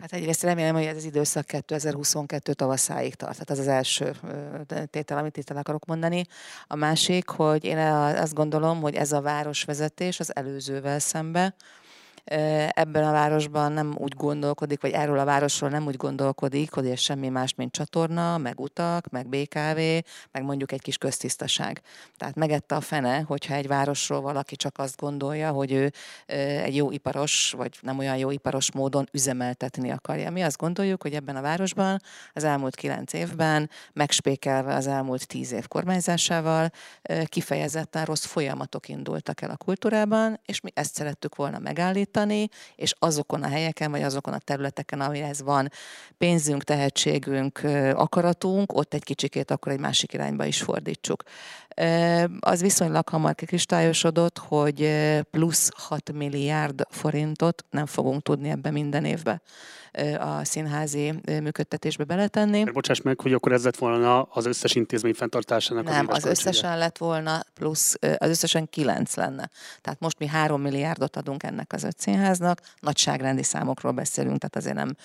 [0.00, 3.32] Hát egyrészt remélem, hogy ez az időszak 2022 tavaszáig tart.
[3.32, 4.14] Tehát ez az első
[4.90, 6.26] tétel, amit itt el akarok mondani.
[6.66, 11.54] A másik, hogy én azt gondolom, hogy ez a városvezetés az előzővel szembe,
[12.68, 17.00] ebben a városban nem úgy gondolkodik, vagy erről a városról nem úgy gondolkodik, hogy ez
[17.00, 19.78] semmi más, mint csatorna, meg utak, meg BKV,
[20.30, 21.80] meg mondjuk egy kis köztisztaság.
[22.16, 25.92] Tehát megette a fene, hogyha egy városról valaki csak azt gondolja, hogy ő
[26.62, 30.30] egy jó iparos, vagy nem olyan jó iparos módon üzemeltetni akarja.
[30.30, 32.00] Mi azt gondoljuk, hogy ebben a városban
[32.32, 36.70] az elmúlt kilenc évben, megspékelve az elmúlt tíz év kormányzásával,
[37.24, 42.94] kifejezetten rossz folyamatok indultak el a kultúrában, és mi ezt szerettük volna megállítani, fordítani, és
[42.98, 45.70] azokon a helyeken, vagy azokon a területeken, amihez van
[46.18, 47.60] pénzünk, tehetségünk,
[47.94, 51.22] akaratunk, ott egy kicsikét akkor egy másik irányba is fordítsuk
[52.40, 54.90] az viszonylag hamar kikristályosodott, hogy
[55.30, 59.42] plusz 6 milliárd forintot nem fogunk tudni ebbe minden évbe
[60.18, 62.64] a színházi működtetésbe beletenni.
[62.64, 66.78] Bocsáss meg, hogy akkor ez lett volna az összes intézmény fenntartásának Nem, az, az összesen
[66.78, 69.50] lett volna plusz, az összesen 9 lenne.
[69.80, 74.76] Tehát most mi 3 milliárdot adunk ennek az öt színháznak, nagyságrendi számokról beszélünk, tehát azért
[74.76, 74.96] nem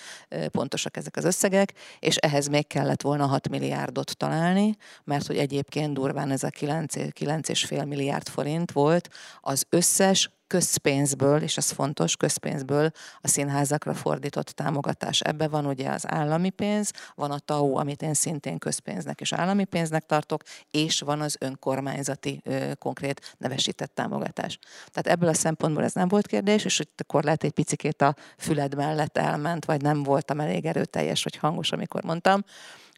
[0.50, 5.94] pontosak ezek az összegek, és ehhez még kellett volna 6 milliárdot találni, mert hogy egyébként
[5.94, 9.08] durván ezek 9, 9,5 milliárd forint volt
[9.40, 15.20] az összes közpénzből, és az fontos, közpénzből a színházakra fordított támogatás.
[15.20, 19.64] Ebbe van ugye az állami pénz, van a TAU, amit én szintén közpénznek és állami
[19.64, 22.42] pénznek tartok, és van az önkormányzati
[22.78, 24.58] konkrét nevesített támogatás.
[24.90, 28.14] Tehát ebből a szempontból ez nem volt kérdés, és itt akkor lehet egy picikét a
[28.38, 32.44] füled mellett elment, vagy nem voltam elég erőteljes, vagy hangos, amikor mondtam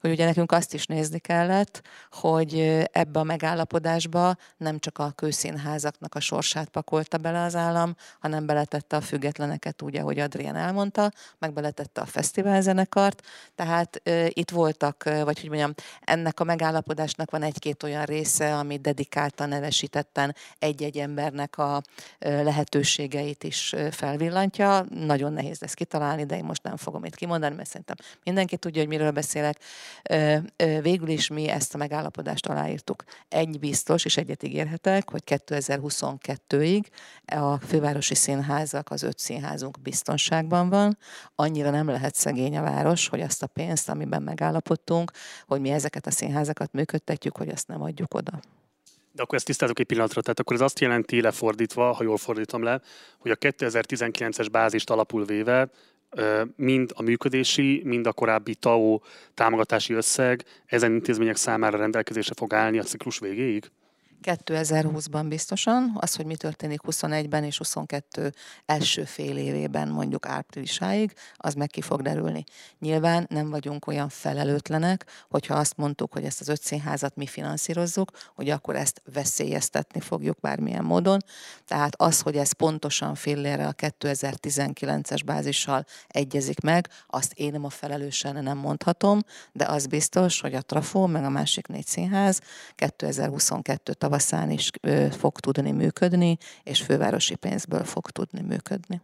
[0.04, 2.58] hogy ugye nekünk azt is nézni kellett, hogy
[2.92, 8.96] ebbe a megállapodásba nem csak a kőszínházaknak a sorsát pakolta bele az állam, hanem beletette
[8.96, 13.22] a függetleneket úgy, ahogy Adrián elmondta, meg beletette a fesztiválzenekart,
[13.54, 18.76] tehát e, itt voltak, vagy hogy mondjam, ennek a megállapodásnak van egy-két olyan része, ami
[18.76, 21.82] dedikáltan, nevesítetten egy-egy embernek a
[22.18, 24.84] lehetőségeit is felvillantja.
[24.90, 28.80] Nagyon nehéz ezt kitalálni, de én most nem fogom itt kimondani, mert szerintem mindenki tudja,
[28.80, 29.58] hogy miről beszélek
[30.80, 33.04] végül is mi ezt a megállapodást aláírtuk.
[33.28, 36.84] Egy biztos, és egyet ígérhetek, hogy 2022-ig
[37.26, 40.98] a fővárosi színházak, az öt színházunk biztonságban van.
[41.34, 45.10] Annyira nem lehet szegény a város, hogy azt a pénzt, amiben megállapodtunk,
[45.46, 48.40] hogy mi ezeket a színházakat működtetjük, hogy azt nem adjuk oda.
[49.12, 52.62] De akkor ezt tisztázok egy pillanatra, tehát akkor ez azt jelenti lefordítva, ha jól fordítom
[52.62, 52.80] le,
[53.18, 55.68] hogy a 2019-es bázist alapul véve
[56.56, 59.00] mind a működési, mind a korábbi TAO
[59.34, 63.70] támogatási összeg ezen intézmények számára rendelkezésre fog állni a ciklus végéig?
[64.24, 68.32] 2020-ban biztosan, az, hogy mi történik 21-ben és 22
[68.66, 72.44] első fél évében, mondjuk áprilisáig, az meg ki fog derülni.
[72.78, 78.10] Nyilván nem vagyunk olyan felelőtlenek, hogyha azt mondtuk, hogy ezt az öt színházat mi finanszírozzuk,
[78.34, 81.24] hogy akkor ezt veszélyeztetni fogjuk bármilyen módon.
[81.64, 87.70] Tehát az, hogy ez pontosan fillére a 2019-es bázissal egyezik meg, azt én nem a
[87.70, 89.20] felelősen nem mondhatom,
[89.52, 92.40] de az biztos, hogy a Trafó, meg a másik négy színház
[92.74, 94.70] 2022 tavaszán tavaszán is
[95.18, 99.00] fog tudni működni, és fővárosi pénzből fog tudni működni.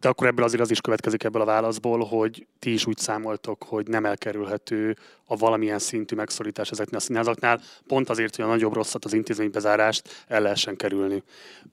[0.00, 3.62] De akkor ebből azért az is következik ebből a válaszból, hogy ti is úgy számoltok,
[3.62, 8.72] hogy nem elkerülhető a valamilyen szintű megszorítás ezeknél a színházaknál, pont azért, hogy a nagyobb
[8.72, 11.22] rosszat, az intézménybezárást el lehessen kerülni.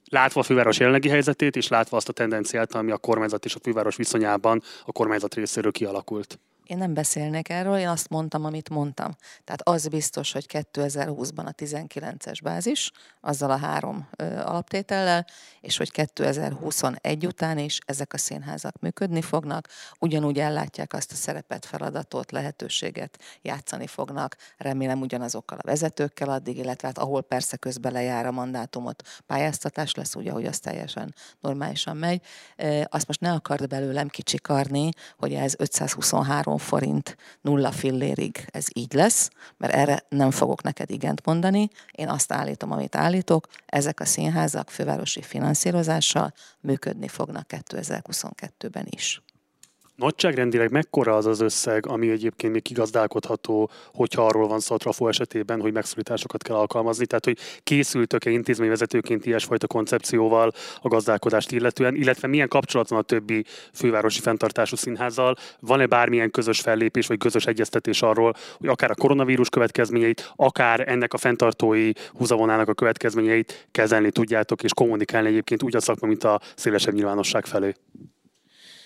[0.10, 3.60] Látva a főváros jelenlegi helyzetét, és látva azt a tendenciát, ami a kormányzat és a
[3.64, 6.40] főváros viszonyában a kormányzat részéről kialakult.
[6.64, 9.16] Én nem beszélnék erről, én azt mondtam, amit mondtam.
[9.44, 15.26] Tehát az biztos, hogy 2020-ban a 19-es bázis, azzal a három ö, alaptétellel,
[15.62, 19.68] és hogy 2021 után is ezek a színházak működni fognak,
[20.00, 26.88] ugyanúgy ellátják azt a szerepet, feladatot, lehetőséget, játszani fognak, remélem ugyanazokkal a vezetőkkel addig, illetve
[26.88, 32.22] hát ahol persze közben lejár a mandátumot, pályáztatás lesz, ugye, hogy az teljesen normálisan megy.
[32.84, 39.30] Azt most ne akard belőlem kicsikarni, hogy ez 523 forint nulla fillérig ez így lesz,
[39.58, 41.70] mert erre nem fogok neked igent mondani.
[41.92, 49.22] Én azt állítom, amit állítok, ezek a színházak fővárosi finanszírozással működni fognak 2022-ben is.
[50.02, 55.08] Nagyságrendileg mekkora az az összeg, ami egyébként még kigazdálkodható, hogyha arról van szó a Trafo
[55.08, 57.06] esetében, hogy megszorításokat kell alkalmazni?
[57.06, 63.46] Tehát, hogy készültök-e intézményvezetőként ilyesfajta koncepcióval a gazdálkodást illetően, illetve milyen kapcsolat van a többi
[63.74, 65.36] fővárosi fenntartású színházzal?
[65.60, 71.14] Van-e bármilyen közös fellépés vagy közös egyeztetés arról, hogy akár a koronavírus következményeit, akár ennek
[71.14, 76.42] a fenntartói húzavonának a következményeit kezelni tudjátok és kommunikálni egyébként úgy a szakma, mint a
[76.56, 77.74] szélesebb nyilvánosság felé?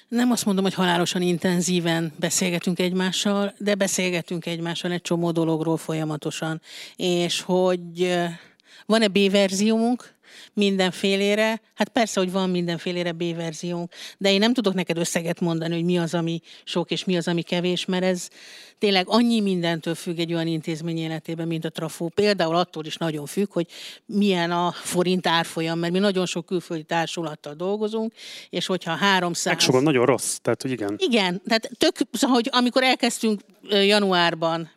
[0.07, 6.61] Nem azt mondom, hogy halálosan intenzíven beszélgetünk egymással, de beszélgetünk egymással egy csomó dologról folyamatosan,
[6.95, 8.17] és hogy
[8.85, 10.13] van-e B-verziónk,
[10.53, 11.61] mindenfélére.
[11.73, 15.97] Hát persze, hogy van mindenfélére B-verziónk, de én nem tudok neked összeget mondani, hogy mi
[15.97, 18.27] az, ami sok és mi az, ami kevés, mert ez
[18.85, 22.11] tényleg annyi mindentől függ egy olyan intézmény életében, mint a trafó.
[22.15, 23.67] Például attól is nagyon függ, hogy
[24.05, 28.13] milyen a forint árfolyam, mert mi nagyon sok külföldi társulattal dolgozunk,
[28.49, 29.53] és hogyha 300...
[29.53, 30.95] Megsokan nagyon rossz, tehát hogy igen.
[30.97, 34.69] Igen, tehát tök, szóval, hogy amikor elkezdtünk januárban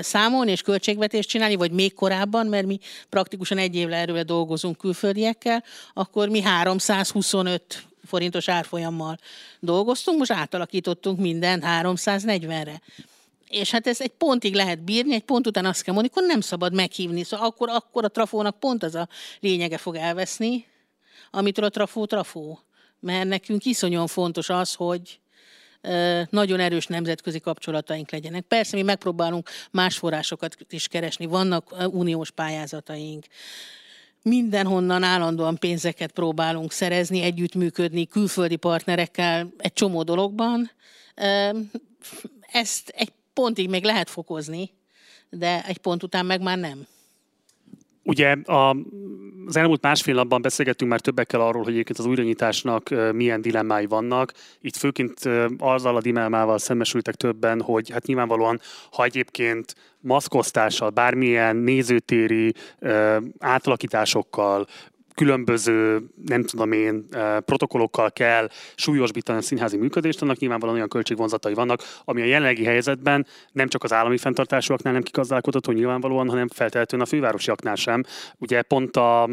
[0.00, 2.78] számolni és költségvetést csinálni, vagy még korábban, mert mi
[3.08, 9.18] praktikusan egy évvel erről dolgozunk külföldiekkel, akkor mi 325 forintos árfolyammal
[9.60, 12.80] dolgoztunk, most átalakítottunk minden 340-re.
[13.54, 16.40] És hát ez egy pontig lehet bírni, egy pont után azt kell mondani, akkor nem
[16.40, 17.22] szabad meghívni.
[17.22, 19.08] Szóval akkor, akkor a trafónak pont az a
[19.40, 20.66] lényege fog elveszni,
[21.30, 22.58] amitől a trafó trafó.
[23.00, 25.20] Mert nekünk iszonyan fontos az, hogy
[26.30, 28.42] nagyon erős nemzetközi kapcsolataink legyenek.
[28.42, 33.24] Persze mi megpróbálunk más forrásokat is keresni, vannak uniós pályázataink,
[34.22, 40.70] mindenhonnan állandóan pénzeket próbálunk szerezni, együttműködni külföldi partnerekkel egy csomó dologban.
[42.52, 44.70] Ezt egy pontig még lehet fokozni,
[45.30, 46.86] de egy pont után meg már nem.
[48.06, 48.76] Ugye a,
[49.46, 54.32] az elmúlt másfél napban beszélgettünk már többekkel arról, hogy egyébként az újranyitásnak milyen dilemmái vannak.
[54.60, 55.14] Itt főként
[55.58, 58.60] azzal a dilemmával szembesültek többen, hogy hát nyilvánvalóan,
[58.92, 62.54] ha egyébként maszkosztással, bármilyen nézőtéri
[63.38, 64.66] átalakításokkal,
[65.14, 67.08] különböző, nem tudom én,
[67.44, 73.26] protokollokkal kell súlyosbítani a színházi működést, annak nyilvánvalóan olyan költségvonzatai vannak, ami a jelenlegi helyzetben
[73.52, 78.02] nem csak az állami fenntartásúaknál nem kigazdálkodható nyilvánvalóan, hanem feltehetően a fővárosiaknál sem.
[78.38, 79.28] Ugye pont a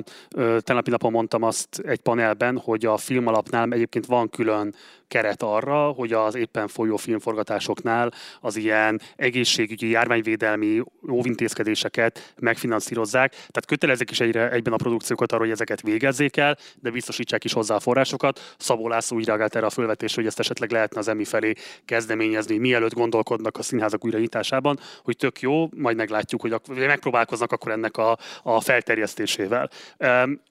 [0.60, 4.76] tenapi napon mondtam azt egy panelben, hogy a filmalapnál egyébként van külön
[5.12, 13.32] keret arra, hogy az éppen folyó filmforgatásoknál az ilyen egészségügyi, járványvédelmi óvintézkedéseket megfinanszírozzák.
[13.32, 17.54] Tehát kötelezik is egyre, egyben a produkciókat arra, hogy ezeket végezzék el, de biztosítsák is
[17.54, 18.56] hozzá a forrásokat.
[18.58, 21.54] Szabó László úgy reagált erre a fölvetésre, hogy ezt esetleg lehetne az EMI felé
[21.86, 27.98] kezdeményezni, mielőtt gondolkodnak a színházak újranyitásában, hogy tök jó, majd meglátjuk, hogy megpróbálkoznak akkor ennek
[27.98, 29.70] a, a felterjesztésével.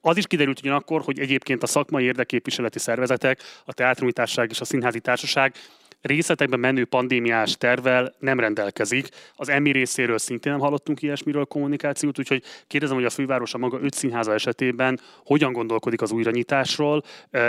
[0.01, 4.99] Az is kiderült ugyanakkor, hogy egyébként a szakmai érdeképviseleti szervezetek, a teátrumításság és a Színházi
[4.99, 5.55] Társaság
[6.01, 9.07] részletekben menő pandémiás tervel nem rendelkezik.
[9.35, 13.79] Az EMI részéről szintén nem hallottunk ilyesmiről kommunikációt, úgyhogy kérdezem, hogy a főváros a maga
[13.81, 17.03] öt színháza esetében hogyan gondolkodik az újranyitásról.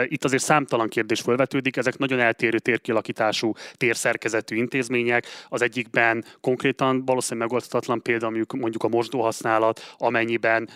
[0.05, 5.27] Itt azért számtalan kérdés felvetődik, ezek nagyon eltérő térkialakítású, térszerkezetű intézmények.
[5.49, 10.69] Az egyikben konkrétan valószínűleg megoldhatatlan példa mondjuk a mosdóhasználat, amennyiben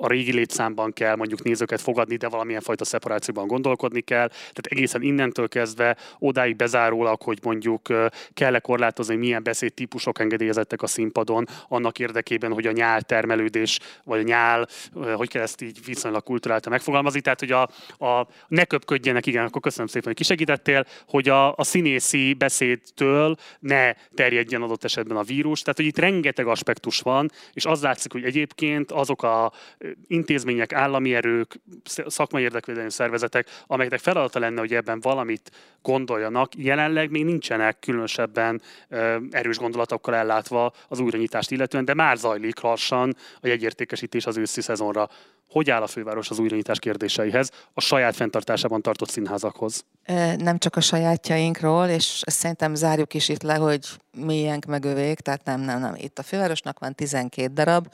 [0.00, 4.28] a régi létszámban kell mondjuk nézőket fogadni, de valamilyen fajta szeparációban gondolkodni kell.
[4.28, 7.88] Tehát egészen innentől kezdve odáig bezárólag, hogy mondjuk
[8.34, 14.22] kell-e korlátozni, milyen beszédtípusok engedélyezettek a színpadon, annak érdekében, hogy a nyál termelődés, vagy a
[14.22, 14.68] nyál,
[15.14, 17.62] hogy kell ezt így viszonylag kulturáltan megfogalmazni, tehát hogy a,
[18.06, 23.92] a ne köpködjenek, igen, akkor köszönöm szépen, hogy kisegítettél, hogy a, a színészi beszédtől ne
[24.14, 25.60] terjedjen adott esetben a vírus.
[25.60, 29.52] Tehát, hogy itt rengeteg aspektus van, és az látszik, hogy egyébként azok a
[30.06, 31.60] intézmények, állami erők,
[32.06, 35.50] szakmai érdekvédelmi szervezetek, amelyeknek feladata lenne, hogy ebben valamit
[35.82, 38.62] gondoljanak, jelenleg még nincsenek különösebben
[39.30, 45.08] erős gondolatokkal ellátva az újranyitást illetően, de már zajlik lassan a jegyértékesítés az őszi szezonra.
[45.48, 49.84] Hogy áll a főváros az újranyitás kérdéseihez, a saját fenntartásában tartott színházakhoz?
[50.36, 53.86] Nem csak a sajátjainkról, és szerintem zárjuk is itt le, hogy
[54.16, 55.94] miénk megövék, tehát nem, nem, nem.
[55.96, 57.86] Itt a fővárosnak van 12 darab,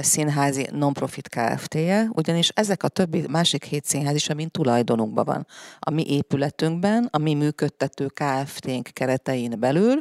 [0.00, 5.46] színházi non-profit Kft-je, ugyanis ezek a többi másik hét színház is, amin tulajdonunkban van.
[5.78, 10.00] A mi épületünkben, a mi működtető Kft-nk keretein belül,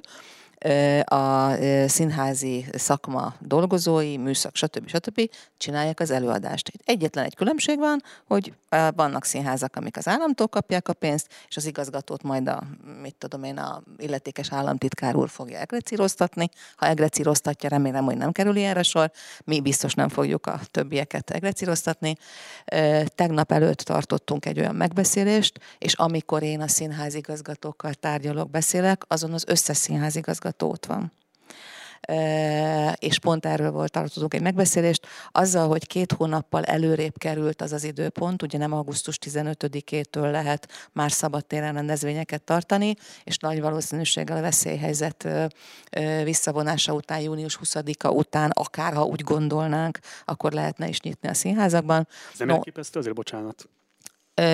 [1.06, 1.56] a
[1.88, 4.88] színházi szakma dolgozói, műszak, stb.
[4.88, 5.30] stb.
[5.58, 6.72] csinálják az előadást.
[6.86, 8.54] Egyetlen egy különbség van, hogy
[8.96, 12.64] vannak színházak, amik az államtól kapják a pénzt, és az igazgatót majd a,
[13.02, 16.50] mit tudom én, a illetékes államtitkár úr fogja egrecíroztatni.
[16.76, 19.12] Ha egrecíroztatja, remélem, hogy nem kerül ilyenre sor.
[19.44, 22.16] Mi biztos nem fogjuk a többieket egrecíroztatni.
[23.16, 29.44] Tegnap előtt tartottunk egy olyan megbeszélést, és amikor én a színházigazgatókkal tárgyalok, beszélek, azon az
[29.48, 31.12] összes színházigazgató hallgató ott van.
[33.00, 37.84] És pont erről volt tartozunk egy megbeszélést, azzal, hogy két hónappal előrébb került az az
[37.84, 45.28] időpont, ugye nem augusztus 15-től lehet már szabadtéren rendezvényeket tartani, és nagy valószínűséggel a veszélyhelyzet
[46.24, 52.08] visszavonása után, június 20-a után, akár ha úgy gondolnánk, akkor lehetne is nyitni a színházakban.
[52.32, 53.70] Ez nem no, elképesztő, azért bocsánat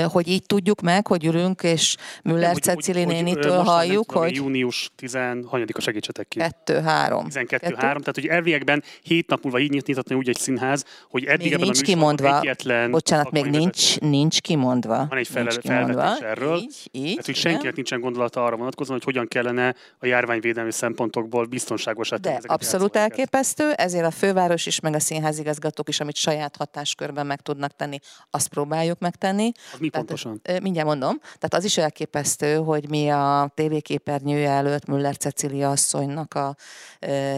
[0.07, 4.35] hogy így tudjuk meg, hogy ülünk, és Müller Cecili nénitől halljuk, hogy...
[4.35, 6.39] Június 10, hanyadika segítsetek ki?
[6.39, 6.51] 2-3.
[6.65, 11.51] 12-3, tehát hogy elviekben 7 nap múlva így nyitni úgy egy színház, hogy eddig még
[11.53, 12.39] ebben nincs a kimondva.
[12.39, 12.91] egyetlen...
[12.91, 15.05] Bocsánat, még nincs, nincs kimondva.
[15.09, 16.57] Van egy fel, felvetés erről.
[16.57, 21.45] Így, így, tehát, hogy senkinek nincsen gondolata arra vonatkozóan, hogy hogyan kellene a járványvédelmi szempontokból
[21.45, 27.25] biztonságosat De abszolút elképesztő, ezért a főváros is, meg a színházigazgatók is, amit saját hatáskörben
[27.25, 27.99] meg tudnak tenni,
[28.29, 30.41] azt próbáljuk megtenni Az mi pontosan?
[30.41, 31.19] Tehát, mindjárt mondom.
[31.19, 36.55] Tehát az is elképesztő, hogy mi a tévéképernyője előtt Müller Cecilia asszonynak a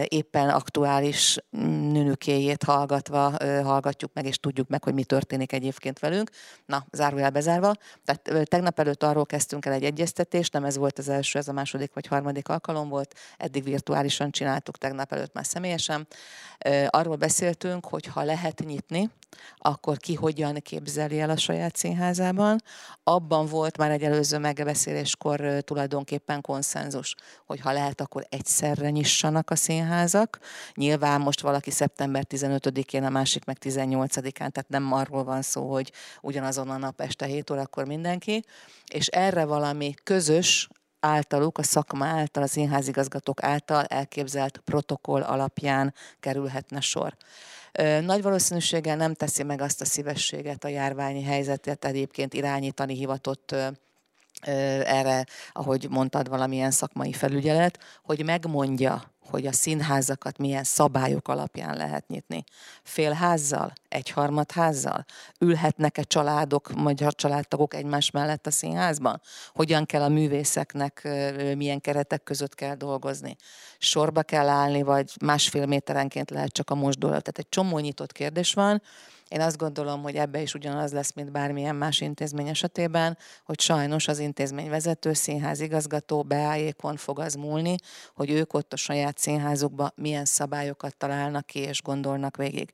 [0.08, 6.30] éppen aktuális nőnökéjét hallgatva hallgatjuk meg, és tudjuk meg, hogy mi történik egyébként velünk.
[6.66, 7.72] Na, zárójel bezárva.
[8.04, 11.52] Tehát tegnap előtt arról kezdtünk el egy egyeztetést, nem ez volt az első, ez a
[11.52, 16.06] második vagy harmadik alkalom volt, eddig virtuálisan csináltuk, tegnap előtt már személyesen.
[16.86, 19.10] Arról beszéltünk, hogy ha lehet nyitni,
[19.56, 22.62] akkor ki hogyan képzeli el a saját színházában.
[23.02, 27.14] Abban volt már egy előző megbeszéléskor tulajdonképpen konszenzus,
[27.46, 30.38] hogy ha lehet, akkor egyszerre nyissanak a színházak.
[30.74, 35.92] Nyilván most valaki szeptember 15-én, a másik meg 18-án, tehát nem arról van szó, hogy
[36.20, 38.44] ugyanazon a nap este 7 órakor mindenki,
[38.92, 40.68] és erre valami közös,
[41.04, 47.16] általuk, a szakma által, az színházigazgatók által elképzelt protokoll alapján kerülhetne sor.
[48.00, 53.54] Nagy valószínűséggel nem teszi meg azt a szívességet a járványi helyzetet egyébként irányítani hivatott
[54.84, 62.08] erre, ahogy mondtad, valamilyen szakmai felügyelet, hogy megmondja, hogy a színházakat milyen szabályok alapján lehet
[62.08, 62.44] nyitni.
[62.82, 65.04] Félházzal, egyharmadházzal?
[65.38, 69.20] Ülhetnek-e családok, magyar családtagok egymás mellett a színházban?
[69.54, 71.08] Hogyan kell a művészeknek,
[71.56, 73.36] milyen keretek között kell dolgozni?
[73.78, 77.20] Sorba kell állni, vagy másfél méterenként lehet csak a mosdóra?
[77.20, 78.82] Tehát egy csomó nyitott kérdés van,
[79.32, 84.08] én azt gondolom, hogy ebbe is ugyanaz lesz, mint bármilyen más intézmény esetében, hogy sajnos
[84.08, 87.76] az intézményvezető, színházigazgató beálljékon fog az múlni,
[88.14, 92.72] hogy ők ott a saját színházukba milyen szabályokat találnak ki és gondolnak végig.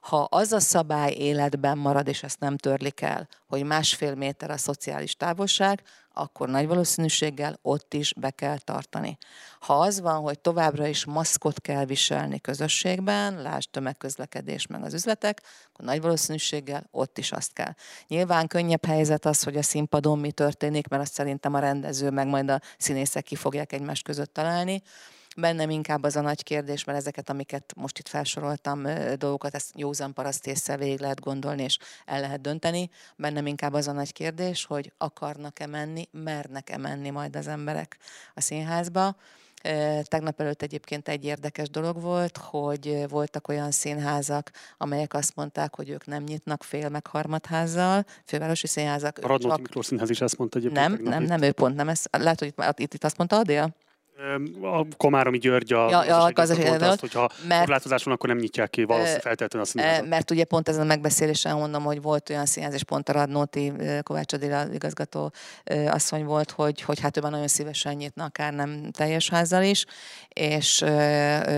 [0.00, 4.56] Ha az a szabály életben marad, és ezt nem törlik el, hogy másfél méter a
[4.56, 5.82] szociális távolság,
[6.12, 9.18] akkor nagy valószínűséggel ott is be kell tartani.
[9.60, 15.42] Ha az van, hogy továbbra is maszkot kell viselni közösségben, lásd tömegközlekedés meg az üzletek,
[15.72, 17.72] akkor nagy valószínűséggel ott is azt kell.
[18.06, 22.26] Nyilván könnyebb helyzet az, hogy a színpadon mi történik, mert azt szerintem a rendező meg
[22.26, 24.82] majd a színészek ki fogják egymás között találni
[25.36, 30.12] bennem inkább az a nagy kérdés, mert ezeket, amiket most itt felsoroltam, dolgokat, ezt józan
[30.12, 32.90] paraszt észre végig lehet gondolni, és el lehet dönteni.
[33.16, 37.96] Bennem inkább az a nagy kérdés, hogy akarnak-e menni, mernek-e menni majd az emberek
[38.34, 39.16] a színházba.
[40.02, 45.88] Tegnap előtt egyébként egy érdekes dolog volt, hogy voltak olyan színházak, amelyek azt mondták, hogy
[45.88, 49.18] ők nem nyitnak fél meg harmadházzal, fővárosi színházak.
[49.18, 49.60] A Radnóti csak...
[49.60, 50.88] Miklós Színház is ezt mondta egyébként.
[50.88, 51.88] Nem, nem, nem, ő pont nem.
[51.88, 53.74] Ezt, lehet, hogy itt, itt, itt azt mondta Adél?
[54.62, 58.70] A Komáromi György a, ja, ja, gazdasági azt, hogyha mert, korlátozás van, akkor nem nyitják
[58.70, 60.06] ki valószínűleg feltétlenül a színházat.
[60.08, 63.72] Mert ugye pont ezen a megbeszélésen mondom, hogy volt olyan színház, és pont a Radnóti
[64.02, 65.32] Kovács Adéla igazgató
[65.86, 69.84] asszony volt, hogy, hogy hát ő már nagyon szívesen nyitna, akár nem teljes házzal is,
[70.28, 70.82] és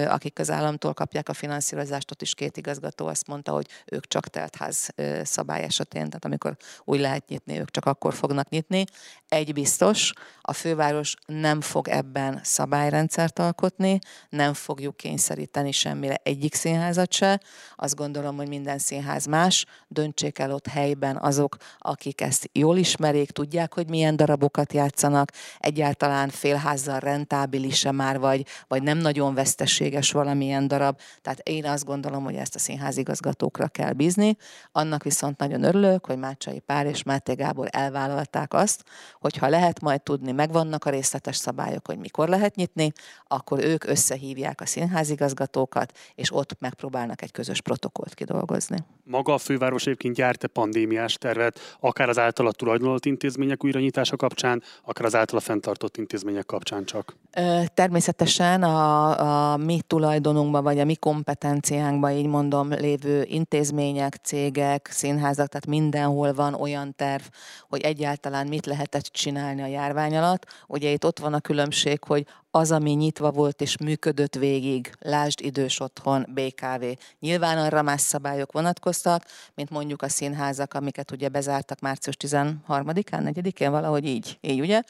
[0.09, 4.29] akik az államtól kapják a finanszírozást, ott is két igazgató azt mondta, hogy ők csak
[4.29, 4.89] teltház
[5.23, 8.85] szabály esetén, tehát amikor úgy lehet nyitni, ők csak akkor fognak nyitni.
[9.29, 13.99] Egy biztos, a főváros nem fog ebben szabályrendszert alkotni,
[14.29, 17.41] nem fogjuk kényszeríteni semmire egyik színházat se.
[17.77, 23.31] Azt gondolom, hogy minden színház más, döntsék el ott helyben azok, akik ezt jól ismerik,
[23.31, 30.69] tudják, hogy milyen darabokat játszanak, egyáltalán félházzal rentábilis-e már, vagy, vagy nem nagyon veszteséges valamilyen
[30.69, 31.01] darab.
[31.23, 34.37] Tehát én azt gondolom, hogy ezt a színházigazgatókra kell bízni.
[34.73, 38.85] Annak viszont nagyon örülök, hogy Mácsai Pár és Máté Gábor elvállalták azt,
[39.21, 42.93] hogy ha lehet majd tudni, megvannak a részletes szabályok, hogy mikor lehet lehet nyitni,
[43.27, 48.77] akkor ők összehívják a színházigazgatókat, és ott megpróbálnak egy közös protokollt kidolgozni.
[49.05, 55.05] Maga a főváros egyébként gyárt-e pandémiás tervet, akár az általa tulajdonolt intézmények újranyitása kapcsán, akár
[55.05, 57.17] az általa fenntartott intézmények kapcsán csak?
[57.75, 65.49] Természetesen a, a mi tulajdonunkban, vagy a mi kompetenciánkban, így mondom, lévő intézmények, cégek, színházak,
[65.49, 67.23] tehát mindenhol van olyan terv,
[67.69, 70.47] hogy egyáltalán mit lehetett csinálni a járvány alatt.
[70.67, 75.41] Ugye itt ott van a különbség, hogy az, ami nyitva volt és működött végig, lásd
[75.45, 76.85] idős otthon, BKV.
[77.21, 79.25] Nyilván arra más szabályok vonatkoztak,
[79.55, 84.83] mint mondjuk a színházak, amiket ugye bezártak március 13-án, 4-én, valahogy így, így ugye?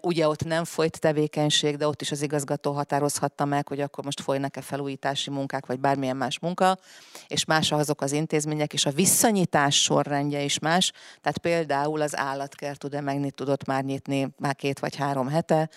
[0.00, 4.20] Ugye ott nem folyt tevékenység, de ott is az igazgató határozhatta meg, hogy akkor most
[4.20, 6.78] folynak-e felújítási munkák, vagy bármilyen más munka,
[7.26, 10.92] és más azok az intézmények, és a visszanyitás sorrendje is más.
[11.20, 15.68] Tehát például az állatkert tud-e megnyit, tudott már nyitni már két vagy három hete,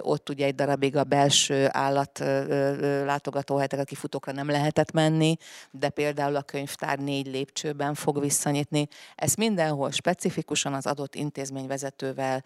[0.00, 2.18] ott ugye egy darabig a belső állat
[3.04, 5.36] látogatóhelyek, a kifutókra nem lehetett menni,
[5.70, 8.88] de például a könyvtár négy lépcsőben fog visszanyitni.
[9.14, 12.44] Ezt mindenhol specifikusan az adott intézményvezetővel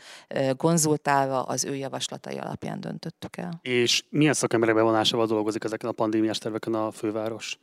[0.77, 3.59] konzultálva az ő javaslatai alapján döntöttük el.
[3.62, 7.59] És milyen szakemberek bevonásával dolgozik ezeken a pandémiás terveken a főváros?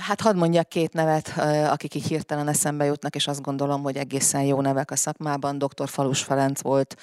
[0.00, 1.32] Hát hadd mondjak két nevet,
[1.68, 5.58] akik így hirtelen eszembe jutnak, és azt gondolom, hogy egészen jó nevek a szakmában.
[5.58, 5.88] Dr.
[5.88, 6.96] Falus Ferenc volt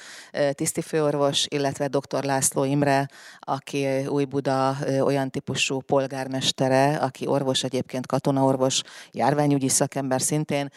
[0.51, 2.23] tisztifőorvos, illetve dr.
[2.23, 3.09] László Imre,
[3.39, 10.69] aki új Buda olyan típusú polgármestere, aki orvos egyébként, katonaorvos, járványügyi szakember szintén.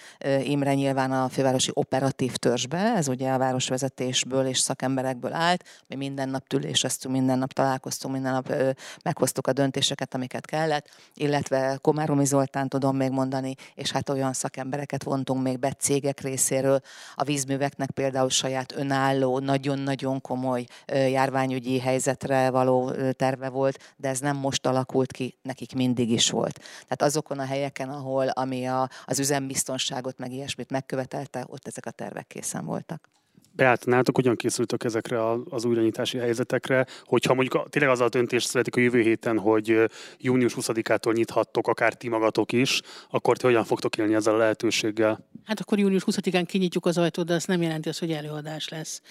[0.43, 5.65] Imre nyilván a fővárosi operatív törzsbe, ez ugye a városvezetésből és szakemberekből állt.
[5.87, 8.55] Mi minden nap tüléseztünk, minden nap találkoztunk, minden nap
[9.03, 15.03] meghoztuk a döntéseket, amiket kellett, illetve Komáromi Zoltán tudom még mondani, és hát olyan szakembereket
[15.03, 16.81] vontunk még be cégek részéről.
[17.15, 24.37] A vízműveknek például saját önálló, nagyon-nagyon komoly járványügyi helyzetre való terve volt, de ez nem
[24.37, 26.59] most alakult ki, nekik mindig is volt.
[26.59, 31.91] Tehát azokon a helyeken, ahol ami a, az üzembiztonságot meg ilyesmit megkövetelte, ott ezek a
[31.91, 33.11] tervek készen voltak.
[33.55, 38.77] Beát, nálatok hogyan készültök ezekre az újranyitási helyzetekre, hogyha mondjuk tényleg az a döntés születik
[38.77, 42.81] a jövő héten, hogy június 20-ától nyithattok, akár ti magatok is,
[43.11, 45.29] akkor ti hogyan fogtok élni ezzel a lehetőséggel?
[45.45, 49.03] Hát akkor június 20-án kinyitjuk az ajtót, de ez nem jelenti azt, hogy előadás lesz.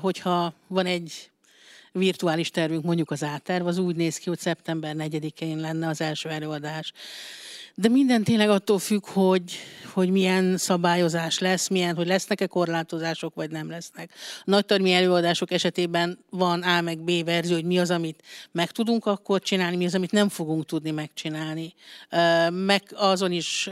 [0.00, 1.30] Hogyha van egy
[1.92, 6.28] virtuális tervünk, mondjuk az átterv, az úgy néz ki, hogy szeptember 4-én lenne az első
[6.28, 6.92] előadás.
[7.74, 9.58] De minden tényleg attól függ, hogy,
[9.92, 14.10] hogy milyen szabályozás lesz, milyen, hogy lesznek-e korlátozások, vagy nem lesznek.
[14.38, 19.06] A nagytarmi előadások esetében van A meg B verzió, hogy mi az, amit meg tudunk
[19.06, 21.74] akkor csinálni, mi az, amit nem fogunk tudni megcsinálni.
[22.50, 23.66] Meg azon is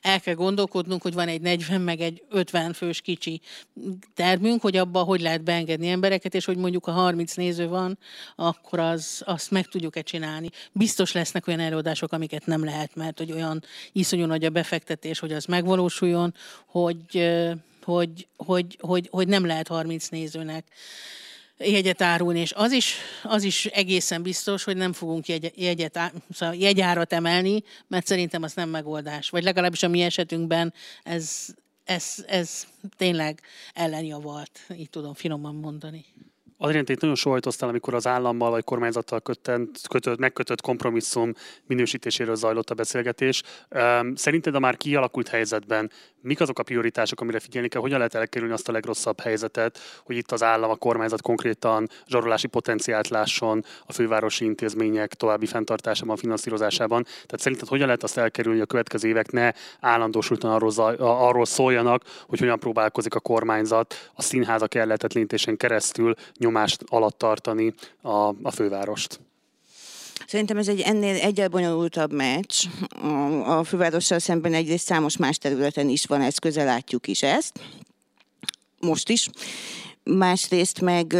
[0.00, 3.40] el kell gondolkodnunk, hogy van egy 40 meg egy 50 fős kicsi
[4.14, 7.98] termünk, hogy abba hogy lehet beengedni embereket, és hogy mondjuk a 30 néző van,
[8.36, 10.50] akkor az, azt meg tudjuk-e csinálni.
[10.72, 15.32] Biztos lesznek olyan előadások, amiket nem lehet, mert hogy olyan iszonyú nagy a befektetés, hogy
[15.32, 16.34] az megvalósuljon,
[16.66, 17.28] hogy,
[17.82, 20.64] hogy, hogy, hogy, hogy nem lehet 30 nézőnek
[21.58, 26.54] jegyet árulni, és az is, az is egészen biztos, hogy nem fogunk jegy, jegyet, szóval
[26.54, 29.30] jegyárat emelni, mert szerintem az nem megoldás.
[29.30, 31.46] Vagy legalábbis a mi esetünkben ez,
[31.84, 32.66] ez, ez
[32.96, 33.40] tényleg
[33.74, 36.04] ellenjavalt, így tudom finoman mondani.
[36.58, 41.32] Adrien, itt nagyon sohajtoztál, amikor az állammal vagy kormányzattal kötött, kötött, megkötött kompromisszum
[41.66, 43.42] minősítéséről zajlott a beszélgetés.
[44.14, 45.90] Szerinted a már kialakult helyzetben
[46.26, 50.16] mik azok a prioritások, amire figyelni kell, hogyan lehet elkerülni azt a legrosszabb helyzetet, hogy
[50.16, 57.02] itt az állam, a kormányzat konkrétan zsarolási potenciált lásson a fővárosi intézmények további fenntartásában, finanszírozásában.
[57.02, 62.02] Tehát szerinted hogyan lehet azt elkerülni, hogy a következő évek ne állandósultan arról, arról szóljanak,
[62.26, 66.14] hogy hogyan próbálkozik a kormányzat a színházak ellehetetlenítésén keresztül
[66.46, 69.20] nyomást alatt tartani a, a fővárost?
[70.26, 72.64] Szerintem ez egy ennél egyel bonyolultabb meccs.
[73.02, 77.60] A, a fővárossal szemben egyrészt számos más területen is van ez, közel látjuk is ezt.
[78.80, 79.28] Most is.
[80.02, 81.16] Másrészt meg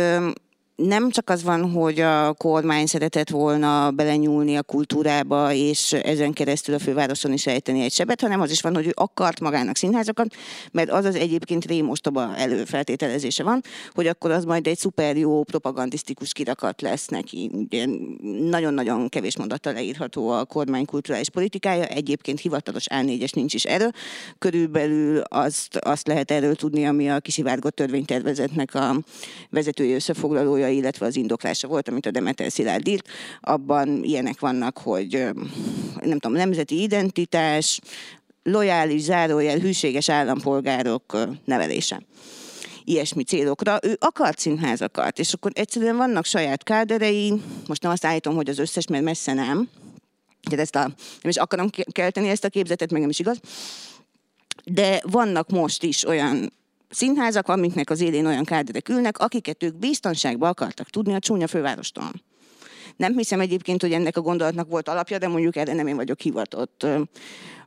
[0.77, 6.75] nem csak az van, hogy a kormány szeretett volna belenyúlni a kultúrába, és ezen keresztül
[6.75, 10.35] a fővároson is ejteni egy sebet, hanem az is van, hogy ő akart magának színházakat,
[10.73, 13.63] mert az az egyébként rémostoba előfeltételezése van,
[13.95, 17.51] hogy akkor az majd egy szuper jó propagandisztikus kirakat lesz neki.
[18.41, 23.91] Nagyon-nagyon kevés mondattal leírható a kormány kulturális politikája, egyébként hivatalos A4-es nincs is erről.
[24.39, 28.97] Körülbelül azt, azt lehet erről tudni, ami a kisivárgott törvénytervezetnek a
[29.51, 33.09] vezetői összefoglalója célja, illetve az indoklása volt, amit a Demeter Szilárd írt.
[33.41, 35.11] Abban ilyenek vannak, hogy
[36.01, 37.81] nem tudom, nemzeti identitás,
[38.43, 42.01] lojális, zárójel, hűséges állampolgárok nevelése
[42.85, 43.79] ilyesmi célokra.
[43.83, 47.33] Ő akart színházakat, és akkor egyszerűen vannak saját káderei,
[47.67, 49.69] most nem azt állítom, hogy az összes, mert messze nem,
[50.43, 50.81] tehát ezt a,
[51.23, 53.41] nem is akarom kelteni ezt a képzetet, meg nem is igaz,
[54.65, 56.53] de vannak most is olyan
[56.97, 62.11] színházak, amiknek az élén olyan káderek ülnek, akiket ők biztonságba akartak tudni a csúnya fővárostól.
[62.97, 66.21] Nem hiszem egyébként, hogy ennek a gondolatnak volt alapja, de mondjuk erre nem én vagyok
[66.21, 66.87] hivatott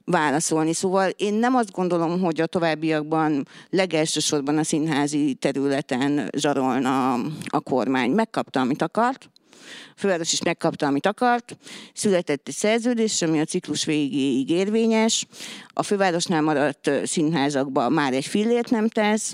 [0.03, 0.73] válaszolni.
[0.73, 7.13] Szóval én nem azt gondolom, hogy a továbbiakban legelsősorban a színházi területen zsarolna
[7.45, 8.11] a kormány.
[8.11, 9.29] Megkapta, amit akart,
[9.95, 11.57] a főváros is megkapta, amit akart.
[11.93, 15.25] Született egy szerződés, ami a ciklus végéig érvényes.
[15.67, 19.33] A fővárosnál maradt színházakban már egy fillért nem tesz.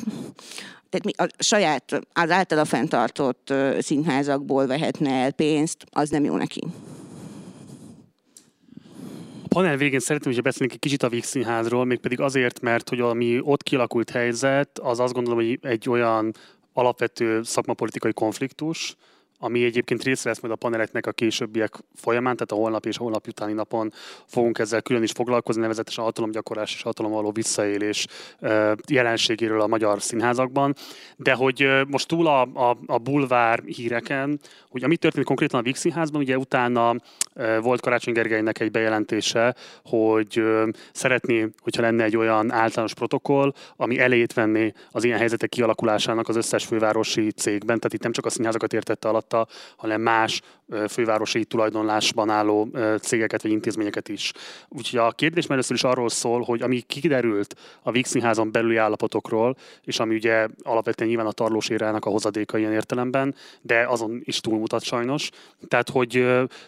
[0.90, 6.64] Tehát mi a saját, az általa fenntartott színházakból vehetne el pénzt, az nem jó neki.
[9.44, 13.00] A panel végén szeretném, hogy beszélnénk egy kicsit a Víg Színházról, mégpedig azért, mert hogy
[13.00, 16.34] ami ott kialakult helyzet, az azt gondolom, hogy egy olyan
[16.74, 18.96] alapvető szakmapolitikai konfliktus,
[19.46, 23.28] ami egyébként része lesz majd a paneleknek a későbbiek folyamán, tehát a holnap és holnap
[23.28, 23.94] utáni napon
[24.26, 28.08] fogunk ezzel külön is foglalkozni, nevezetesen a hatalomgyakorlás és hatalom való visszaélés
[28.88, 30.76] jelenségéről a magyar színházakban.
[31.16, 34.40] De hogy most túl a, a, a bulvár híreken,
[34.70, 36.96] hogy ami történt konkrétan a Vix Színházban, ugye utána
[37.62, 40.44] volt Karácsony Gergelynek egy bejelentése, hogy
[40.92, 46.36] szeretné, hogyha lenne egy olyan általános protokoll, ami elejét venné az ilyen helyzetek kialakulásának az
[46.36, 47.78] összes fővárosi cégben.
[47.78, 50.42] Tehát itt nem csak a színházakat értette alatta, hanem más
[50.90, 52.70] fővárosi tulajdonlásban álló
[53.02, 54.32] cégeket vagy intézményeket is.
[54.70, 59.56] Úgyhogy a kérdés először is arról szól, hogy ami kiderült a Víg Színházon belüli állapotokról,
[59.84, 64.40] és ami ugye alapvetően nyilván a tarlós érának a hozadéka ilyen értelemben, de azon is
[64.40, 65.30] túlmutat sajnos.
[65.68, 66.26] Tehát, hogy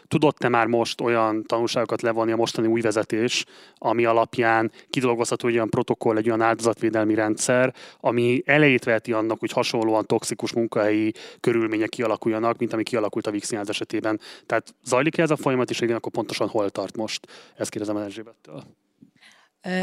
[0.07, 3.45] tudott-e már most olyan tanulságokat levonni a mostani új vezetés,
[3.78, 9.51] ami alapján kidolgozható egy olyan protokoll, egy olyan áldozatvédelmi rendszer, ami elejét veheti annak, hogy
[9.51, 14.20] hasonlóan toxikus munkahelyi körülmények kialakuljanak, mint ami kialakult a Víg Színház esetében.
[14.45, 17.28] Tehát zajlik-e ez a folyamat, és igen, akkor pontosan hol tart most?
[17.56, 18.64] Ezt kérdezem Erzsébettől.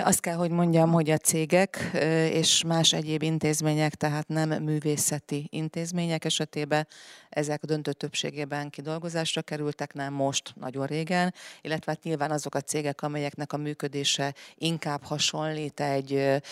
[0.04, 1.90] Azt kell, hogy mondjam, hogy a cégek
[2.30, 6.86] és más egyéb intézmények, tehát nem művészeti intézmények esetében
[7.28, 13.02] ezek döntő többségében kidolgozásra kerültek, nem most, nagyon régen, illetve hát nyilván azok a cégek,
[13.02, 16.42] amelyeknek a működése inkább hasonlít egy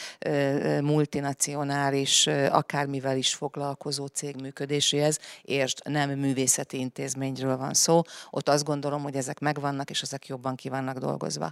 [0.80, 8.01] multinacionális, akármivel is foglalkozó cég működéséhez, és nem művészeti intézményről van szó.
[8.30, 11.51] Ott azt gondolom, hogy ezek megvannak, és ezek jobban ki vannak dolgozva.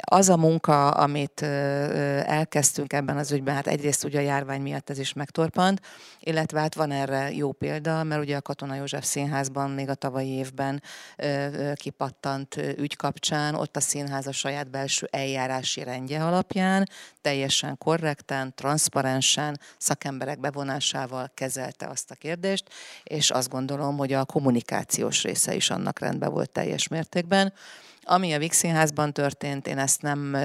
[0.00, 4.98] Az a munka, amit elkezdtünk ebben az ügyben, hát egyrészt ugye a járvány miatt ez
[4.98, 5.80] is megtorpant,
[6.20, 10.28] illetve hát van erre jó példa, mert ugye a Katona József Színházban még a tavalyi
[10.28, 10.82] évben
[11.74, 16.88] kipattant ügy kapcsán, ott a színház a saját belső eljárási rendje alapján
[17.20, 22.64] teljesen korrekten, transzparensen, szakemberek bevonásával kezelte azt a kérdést,
[23.02, 27.52] és azt gondolom, hogy a kommunikációs része is annak rendben volt teljes mértékben.
[28.06, 30.36] Ami a Vix Színházban történt, én ezt nem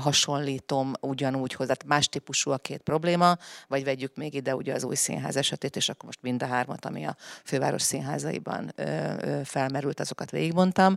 [0.00, 1.74] hasonlítom ugyanúgy hozzá.
[1.86, 3.36] Más típusú a két probléma,
[3.68, 6.84] vagy vegyük még ide ugye az új színház esetét, és akkor most mind a hármat,
[6.84, 8.74] ami a főváros színházaiban
[9.44, 10.96] felmerült, azokat végigmondtam.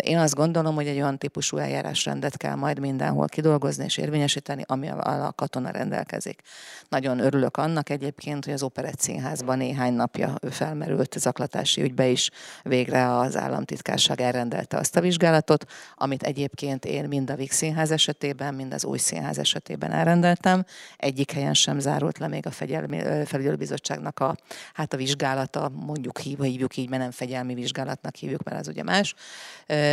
[0.00, 4.88] Én azt gondolom, hogy egy olyan típusú eljárásrendet kell majd mindenhol kidolgozni és érvényesíteni, ami
[4.88, 6.42] a katona rendelkezik.
[6.88, 12.30] Nagyon örülök annak egyébként, hogy az Operett Színházban néhány napja felmerült zaklatási ügybe is
[12.62, 17.90] végre az államtitkárság elrendelte azt a vizsgálatot, vizsgálatot, amit egyébként én mind a Vix Színház
[17.90, 20.64] esetében, mind az új színház esetében elrendeltem.
[20.96, 22.50] Egyik helyen sem zárult le még a
[23.24, 24.36] felügyelőbizottságnak a,
[24.72, 29.14] hát a vizsgálata, mondjuk hívjuk így, mert nem fegyelmi vizsgálatnak hívjuk, mert az ugye más.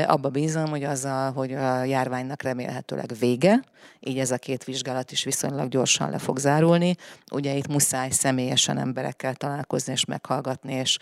[0.05, 3.63] Abba bízom, hogy azzal, hogy a járványnak remélhetőleg vége,
[3.99, 6.95] így ez a két vizsgálat is viszonylag gyorsan le fog zárulni.
[7.32, 10.97] Ugye itt muszáj személyesen emberekkel találkozni és meghallgatni, és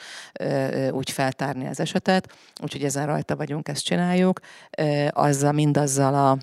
[0.92, 4.40] úgy feltárni az esetet, úgyhogy ezen rajta vagyunk, ezt csináljuk csináljuk,
[5.16, 6.38] azzal, mindazzal a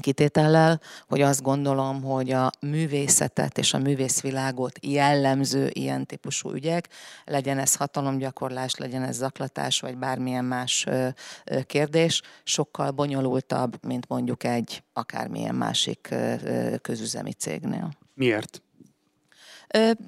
[0.00, 6.88] kitétellel, hogy azt gondolom, hogy a művészetet és a művészvilágot jellemző ilyen típusú ügyek,
[7.24, 10.86] legyen ez hatalomgyakorlás, legyen ez zaklatás, vagy bármilyen más
[11.66, 16.14] kérdés, sokkal bonyolultabb, mint mondjuk egy akármilyen másik
[16.82, 17.90] közüzemi cégnél.
[18.14, 18.62] Miért?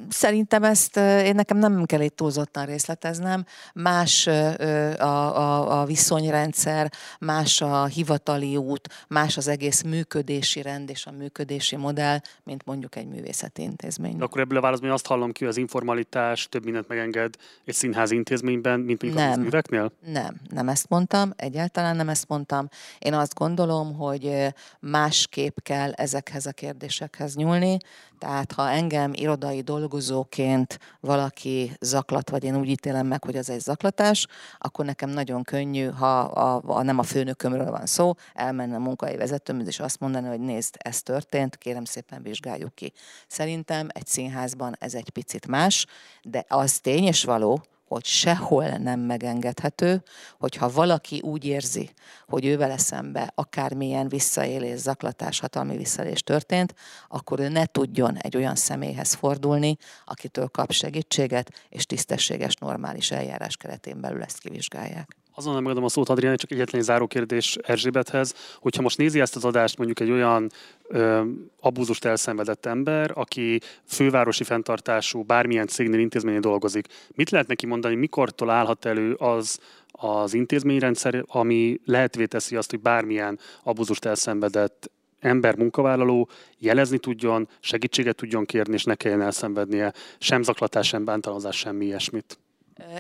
[0.09, 3.45] Szerintem ezt én nekem nem kell itt túlzottan részleteznem.
[3.75, 11.07] Más a, a, a viszonyrendszer, más a hivatali út, más az egész működési rend és
[11.07, 14.17] a működési modell, mint mondjuk egy művészeti intézmény.
[14.17, 17.35] De akkor ebből a válaszban azt hallom ki, hogy az informalitás több mindent megenged
[17.65, 19.93] egy színházi intézményben, mint mondjuk nem, a műveknél?
[20.07, 22.69] Nem, nem ezt mondtam, egyáltalán nem ezt mondtam.
[22.99, 27.79] Én azt gondolom, hogy másképp kell ezekhez a kérdésekhez nyúlni.
[28.19, 29.13] Tehát ha engem
[29.53, 34.27] irodai dolgozóként valaki zaklat, vagy én úgy ítélem meg, hogy az egy zaklatás,
[34.59, 39.17] akkor nekem nagyon könnyű, ha a, a, nem a főnökömről van szó, elmenne a munkai
[39.17, 42.93] vezetőmhöz, és azt mondani, hogy nézd, ez történt, kérem szépen vizsgáljuk ki.
[43.29, 45.87] Szerintem egy színházban ez egy picit más,
[46.23, 50.03] de az tény és való, hogy sehol nem megengedhető,
[50.39, 51.91] hogyha valaki úgy érzi,
[52.27, 56.75] hogy ő vele szembe akármilyen visszaélés, zaklatás, hatalmi visszaélés történt,
[57.09, 63.57] akkor ő ne tudjon egy olyan személyhez fordulni, akitől kap segítséget, és tisztességes, normális eljárás
[63.57, 65.17] keretén belül ezt kivizsgálják.
[65.39, 68.35] Azonnal megadom a szót, Adrián, csak egyetlen egy záró kérdés Erzsébethez.
[68.61, 70.51] Hogyha most nézi ezt az adást mondjuk egy olyan
[70.89, 71.23] ö,
[71.61, 78.51] abúzust elszenvedett ember, aki fővárosi fenntartású bármilyen cégnél, intézménynél dolgozik, mit lehet neki mondani, mikortól
[78.51, 79.59] állhat elő az
[79.93, 86.29] az intézményrendszer, ami lehetővé teszi azt, hogy bármilyen abúzust elszenvedett ember, munkavállaló
[86.59, 92.39] jelezni tudjon, segítséget tudjon kérni, és ne kelljen elszenvednie sem zaklatás, sem bántalmazás, semmi ilyesmit.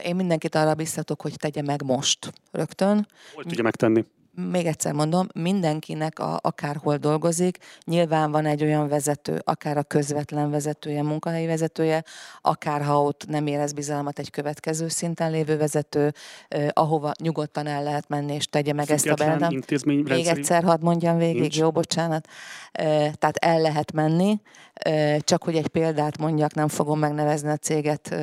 [0.04, 3.06] Én mindenkit arra biztatok, hogy tegye meg most, rögtön.
[3.34, 4.04] Hogy tudja megtenni?
[4.38, 10.50] Még egyszer mondom, mindenkinek a, akárhol dolgozik, nyilván van egy olyan vezető, akár a közvetlen
[10.50, 12.04] vezetője, munkahelyi vezetője,
[12.40, 16.12] akár ha ott nem érez bizalmat egy következő szinten lévő vezető,
[16.48, 19.62] eh, ahova nyugodtan el lehet menni, és tegye meg Független ezt a beldem.
[20.16, 21.56] Még egyszer hadd mondjam végig, Nincs.
[21.58, 22.28] jó, bocsánat.
[22.72, 24.40] Eh, tehát el lehet menni,
[24.72, 28.14] eh, csak hogy egy példát mondjak, nem fogom megnevezni a céget,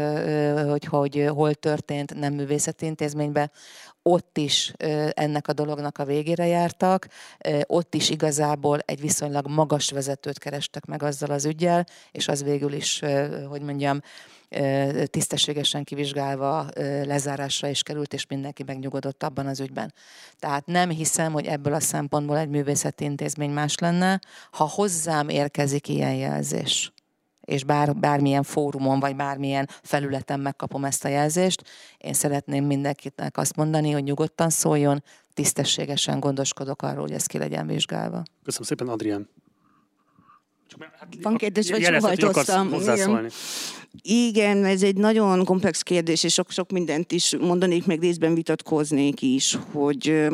[0.68, 3.52] hogy, hogy hol történt, nem művészeti intézménybe,
[4.10, 4.74] ott is
[5.10, 7.08] ennek a dolognak a végére jártak,
[7.66, 12.74] ott is igazából egy viszonylag magas vezetőt kerestek meg azzal az ügyel, és az végül
[12.74, 13.02] is,
[13.50, 14.02] hogy mondjam,
[15.06, 16.68] tisztességesen kivizsgálva
[17.04, 19.94] lezárásra is került, és mindenki megnyugodott abban az ügyben.
[20.40, 24.20] Tehát nem hiszem, hogy ebből a szempontból egy művészeti intézmény más lenne,
[24.52, 26.94] ha hozzám érkezik ilyen jelzés
[27.46, 31.64] és bár, bármilyen fórumon, vagy bármilyen felületen megkapom ezt a jelzést,
[31.98, 37.68] én szeretném mindenkinek azt mondani, hogy nyugodtan szóljon, tisztességesen gondoskodok arról, hogy ez ki legyen
[37.68, 38.24] vizsgálva.
[38.44, 39.30] Köszönöm szépen, Adrián.
[41.00, 42.74] Hát, Van kérdés, vagy óhajtoztam.
[42.74, 43.32] Igen.
[44.02, 49.58] Igen, ez egy nagyon komplex kérdés, és sok-sok mindent is mondanék, meg részben vitatkoznék is,
[49.72, 50.28] hogy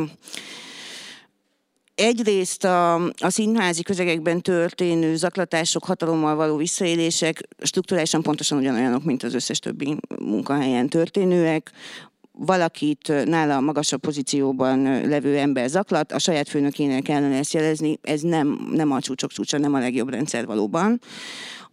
[2.01, 9.33] egyrészt a, a színházi közegekben történő zaklatások, hatalommal való visszaélések strukturálisan pontosan ugyanolyanok, mint az
[9.33, 11.71] összes többi munkahelyen történőek
[12.45, 18.69] valakit nála magasabb pozícióban levő ember zaklat, a saját főnökének kellene ezt jelezni, ez nem,
[18.71, 20.99] nem a csúcsok csúcsa, nem a legjobb rendszer valóban.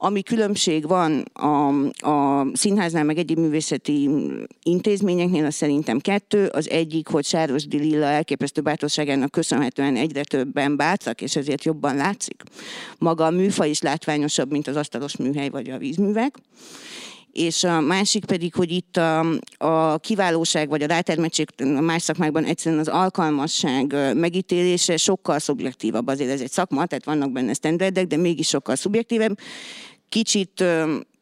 [0.01, 1.69] Ami különbség van a,
[2.09, 4.11] a színháznál, meg egyéb művészeti
[4.62, 6.47] intézményeknél, az szerintem kettő.
[6.47, 12.43] Az egyik, hogy Sáros Lilla elképesztő bátorságának köszönhetően egyre többen bátrak, és ezért jobban látszik.
[12.99, 16.37] Maga a műfaj is látványosabb, mint az asztalos műhely vagy a vízművek
[17.33, 19.18] és a másik pedig, hogy itt a,
[19.59, 21.49] a kiválóság vagy a rátermettség
[21.81, 26.07] más szakmákban egyszerűen az alkalmasság megítélése sokkal szubjektívabb.
[26.07, 29.39] Azért ez egy szakma, tehát vannak benne standardek, de mégis sokkal szubjektívebb.
[30.09, 30.64] Kicsit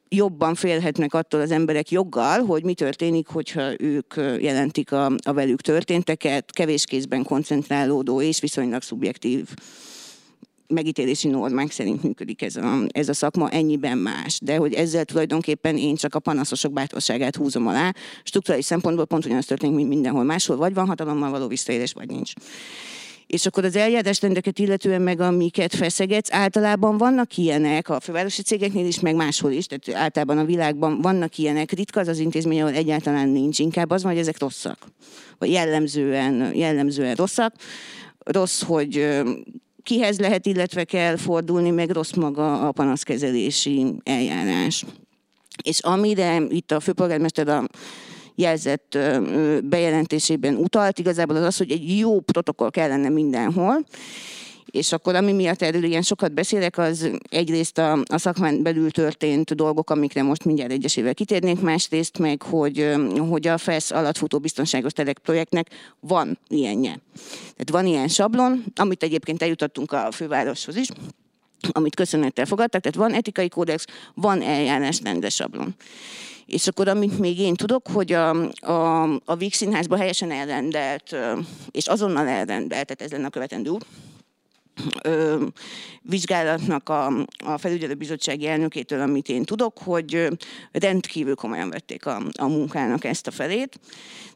[0.08, 5.60] jobban félhetnek attól az emberek joggal, hogy mi történik, hogyha ők jelentik a, a velük
[5.60, 9.48] történteket, kevés kézben koncentrálódó és viszonylag szubjektív
[10.68, 14.38] megítélési normák szerint működik ez a, ez a szakma, ennyiben más.
[14.42, 17.92] De hogy ezzel tulajdonképpen én csak a panaszosok bátorságát húzom alá.
[18.22, 22.32] Struktúrális szempontból pont ugyanaz történik, mint mindenhol máshol, vagy van hatalommal való visszaélés, vagy nincs.
[23.26, 29.00] És akkor az eljárásrendeket illetően meg amiket feszegetsz, általában vannak ilyenek a fővárosi cégeknél is,
[29.00, 31.72] meg máshol is, tehát általában a világban vannak ilyenek.
[31.72, 34.78] Ritka az az intézmény, ahol egyáltalán nincs, inkább az van, hogy ezek rosszak,
[35.38, 37.54] vagy jellemzően, jellemzően rosszak.
[38.18, 39.08] Rossz, hogy
[39.86, 44.84] kihez lehet, illetve kell fordulni, meg rossz maga a panaszkezelési eljárás.
[45.62, 47.64] És amire itt a főpolgármester a
[48.34, 48.98] jelzett
[49.64, 53.84] bejelentésében utalt, igazából az az, hogy egy jó protokoll kellene mindenhol,
[54.76, 59.54] és akkor ami miatt erről ilyen sokat beszélek, az egyrészt a, a szakmán belül történt
[59.54, 62.94] dolgok, amikre most mindjárt egyesével kitérnénk, másrészt meg, hogy,
[63.28, 65.68] hogy a FESZ alatt futó biztonságos telek projektnek
[66.00, 67.00] van ilyenje.
[67.40, 70.88] Tehát van ilyen sablon, amit egyébként eljutottunk a fővároshoz is,
[71.70, 75.74] amit köszönettel fogadtak, tehát van etikai kódex, van eljárás sablon.
[76.46, 81.16] És akkor, amit még én tudok, hogy a, a, a Víg Színházban helyesen elrendelt,
[81.70, 83.70] és azonnal elrendelt, tehát ez lenne a követendő
[85.02, 85.44] ö,
[86.02, 87.06] vizsgálatnak a,
[87.44, 90.28] a felügyelőbizottsági elnökétől, amit én tudok, hogy
[90.72, 93.80] rendkívül komolyan vették a, a munkának ezt a felét.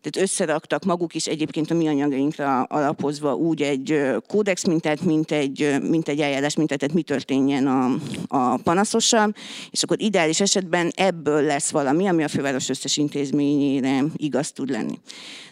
[0.01, 5.77] Tehát összeraktak maguk is egyébként a mi anyagainkra alapozva úgy egy kódex mintát, mint egy,
[5.83, 7.95] mint egy eljárás mintát, tehát mi történjen a,
[8.29, 9.35] a panaszossal,
[9.71, 14.99] és akkor ideális esetben ebből lesz valami, ami a főváros összes intézményére igaz tud lenni.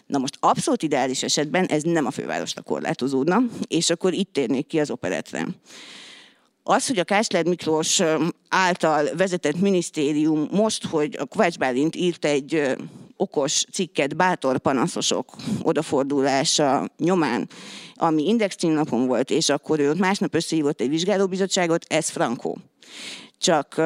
[0.09, 4.79] Na most abszolút ideális esetben ez nem a fővárosra korlátozódna, és akkor itt térnék ki
[4.79, 5.47] az operetre.
[6.63, 8.01] Az, hogy a Kásler Miklós
[8.49, 12.75] által vezetett minisztérium most, hogy a Kovács Bálint írt egy
[13.17, 17.49] okos cikket bátor panaszosok odafordulása nyomán,
[17.95, 22.57] ami Index címnapon volt, és akkor ő másnap összehívott egy vizsgálóbizottságot, ez frankó.
[23.37, 23.81] Csak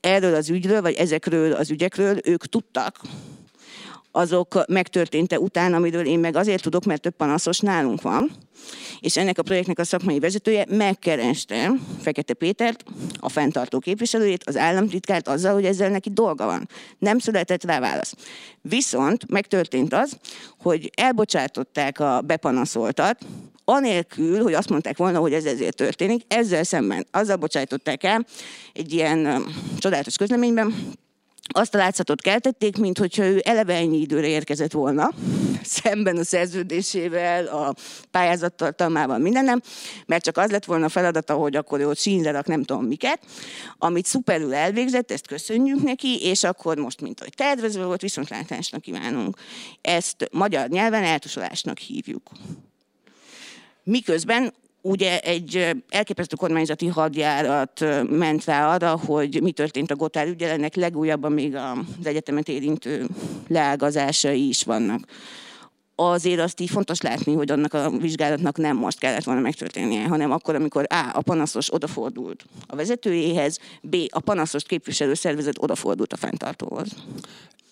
[0.00, 3.00] erről az ügyről, vagy ezekről az ügyekről ők tudtak,
[4.12, 8.30] azok megtörténte után, amiről én meg azért tudok, mert több panaszos nálunk van.
[9.00, 12.84] És ennek a projektnek a szakmai vezetője megkereste Fekete Pétert,
[13.18, 16.68] a fenntartó képviselőjét, az államtitkárt azzal, hogy ezzel neki dolga van.
[16.98, 18.14] Nem született rá válasz.
[18.60, 20.16] Viszont megtörtént az,
[20.58, 23.18] hogy elbocsátották a bepanaszoltat,
[23.64, 28.26] anélkül, hogy azt mondták volna, hogy ez ezért történik, ezzel szemben azzal bocsájtották el
[28.72, 29.46] egy ilyen
[29.78, 30.74] csodálatos közleményben,
[31.52, 35.10] azt a látszatot keltették, mint hogyha ő eleve ennyi időre érkezett volna,
[35.62, 37.74] szemben a szerződésével, a
[38.10, 39.60] pályázattartalmával, mindennem,
[40.06, 42.84] mert csak az lett volna a feladata, hogy akkor ő ott sínre rak nem tudom
[42.84, 43.20] miket,
[43.78, 49.36] amit szuperül elvégzett, ezt köszönjük neki, és akkor most, mint hogy tervezve volt, viszontlátásnak kívánunk.
[49.80, 52.30] Ezt magyar nyelven eltusolásnak hívjuk.
[53.84, 54.52] Miközben
[54.82, 60.74] ugye egy elképesztő kormányzati hadjárat ment rá arra, hogy mi történt a Gotár ügyel, ennek
[60.74, 63.06] legújabban még az egyetemet érintő
[63.48, 65.00] leágazásai is vannak.
[66.10, 70.30] Azért azt így fontos látni, hogy annak a vizsgálatnak nem most kellett volna megtörténnie, hanem
[70.30, 71.10] akkor, amikor A.
[71.12, 73.96] a panaszos odafordult a vezetőjéhez, B.
[74.08, 76.88] a panaszost képviselő szervezet odafordult a fenntartóhoz.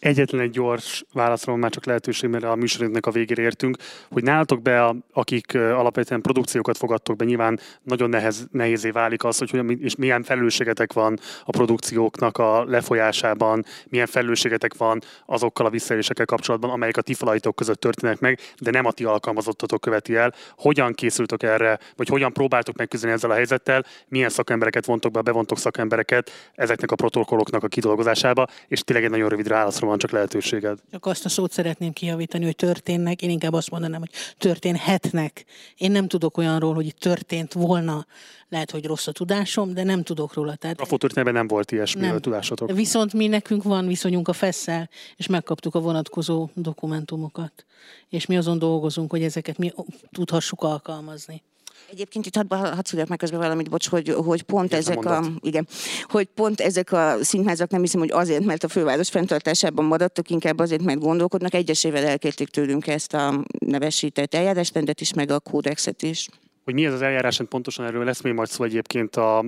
[0.01, 3.77] Egyetlen egy gyors válaszra már csak lehetőség, mert a műsorünknek a végére értünk,
[4.11, 9.39] hogy nálatok be, a, akik alapvetően produkciókat fogadtok be, nyilván nagyon nehez, nehézé válik az,
[9.39, 15.71] hogy hogyan, és milyen felelősségetek van a produkcióknak a lefolyásában, milyen felelősségetek van azokkal a
[15.71, 20.15] visszaélésekkel kapcsolatban, amelyek a ti falaitok között történnek meg, de nem a ti alkalmazottatok követi
[20.17, 20.35] el.
[20.57, 25.59] Hogyan készültök erre, vagy hogyan próbáltok megküzdeni ezzel a helyzettel, milyen szakembereket vontok be, bevontok
[25.59, 30.79] szakembereket ezeknek a protokolloknak a kidolgozásába, és tényleg egy nagyon rövid válaszra van csak lehetőséged.
[30.91, 35.45] Csak azt a szót szeretném kijavítani, hogy történnek, én inkább azt mondanám, hogy történhetnek.
[35.77, 38.07] Én nem tudok olyanról, hogy itt történt volna.
[38.51, 40.55] Lehet, hogy rossz a tudásom, de nem tudok róla.
[40.55, 40.81] Tehát...
[40.81, 42.21] A fotótörténetben nem volt ilyesmi nem.
[42.21, 42.73] tudásotok.
[42.73, 47.65] Viszont mi nekünk van viszonyunk a fesszel, és megkaptuk a vonatkozó dokumentumokat.
[48.09, 49.73] És mi azon dolgozunk, hogy ezeket mi
[50.11, 51.43] tudhassuk alkalmazni.
[51.91, 55.69] Egyébként itt hadd had szüljek meg közben valamit, bocs, hogy, hogy pont ezek a, igen,
[56.03, 60.59] hogy pont ezek a színházak nem hiszem, hogy azért, mert a főváros fenntartásában maradtak, inkább
[60.59, 61.55] azért, mert gondolkodnak.
[61.55, 66.29] Egyesével elkérték tőlünk ezt a nevesített eljárásrendet is, meg a kódexet is.
[66.71, 69.45] Hogy mi ez az eljárásrend pontosan erről lesz még majd szó egyébként a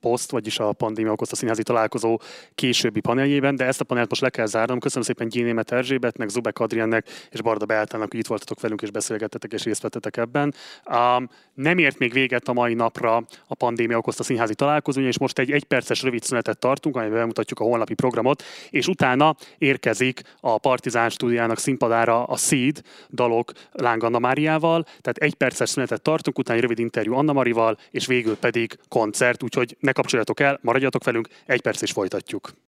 [0.00, 2.20] poszt, vagyis a pandémia okozta színházi találkozó
[2.54, 4.78] későbbi paneljében, de ezt a panelt most le kell zárnom.
[4.78, 9.52] Köszönöm szépen Gyénémet Erzsébetnek, Zubek Adriennek és Barda Beátának, hogy itt voltatok velünk és beszélgettetek
[9.52, 10.54] és részt vettetek ebben.
[10.90, 15.38] Um, nem ért még véget a mai napra a pandémia okozta színházi találkozó, és most
[15.38, 21.10] egy egyperces rövid szünetet tartunk, amiben bemutatjuk a holnapi programot, és utána érkezik a Partizán
[21.10, 22.80] stúdiának színpadára a Seed
[23.10, 27.78] dalok Láng Anna Máriával, tehát egy perces szünetet tartunk, utána egy rövid interjú Anna Marival,
[27.90, 32.50] és végül pedig koncert, úgyhogy ne kapcsoljatok el, maradjatok velünk, egy perc és folytatjuk.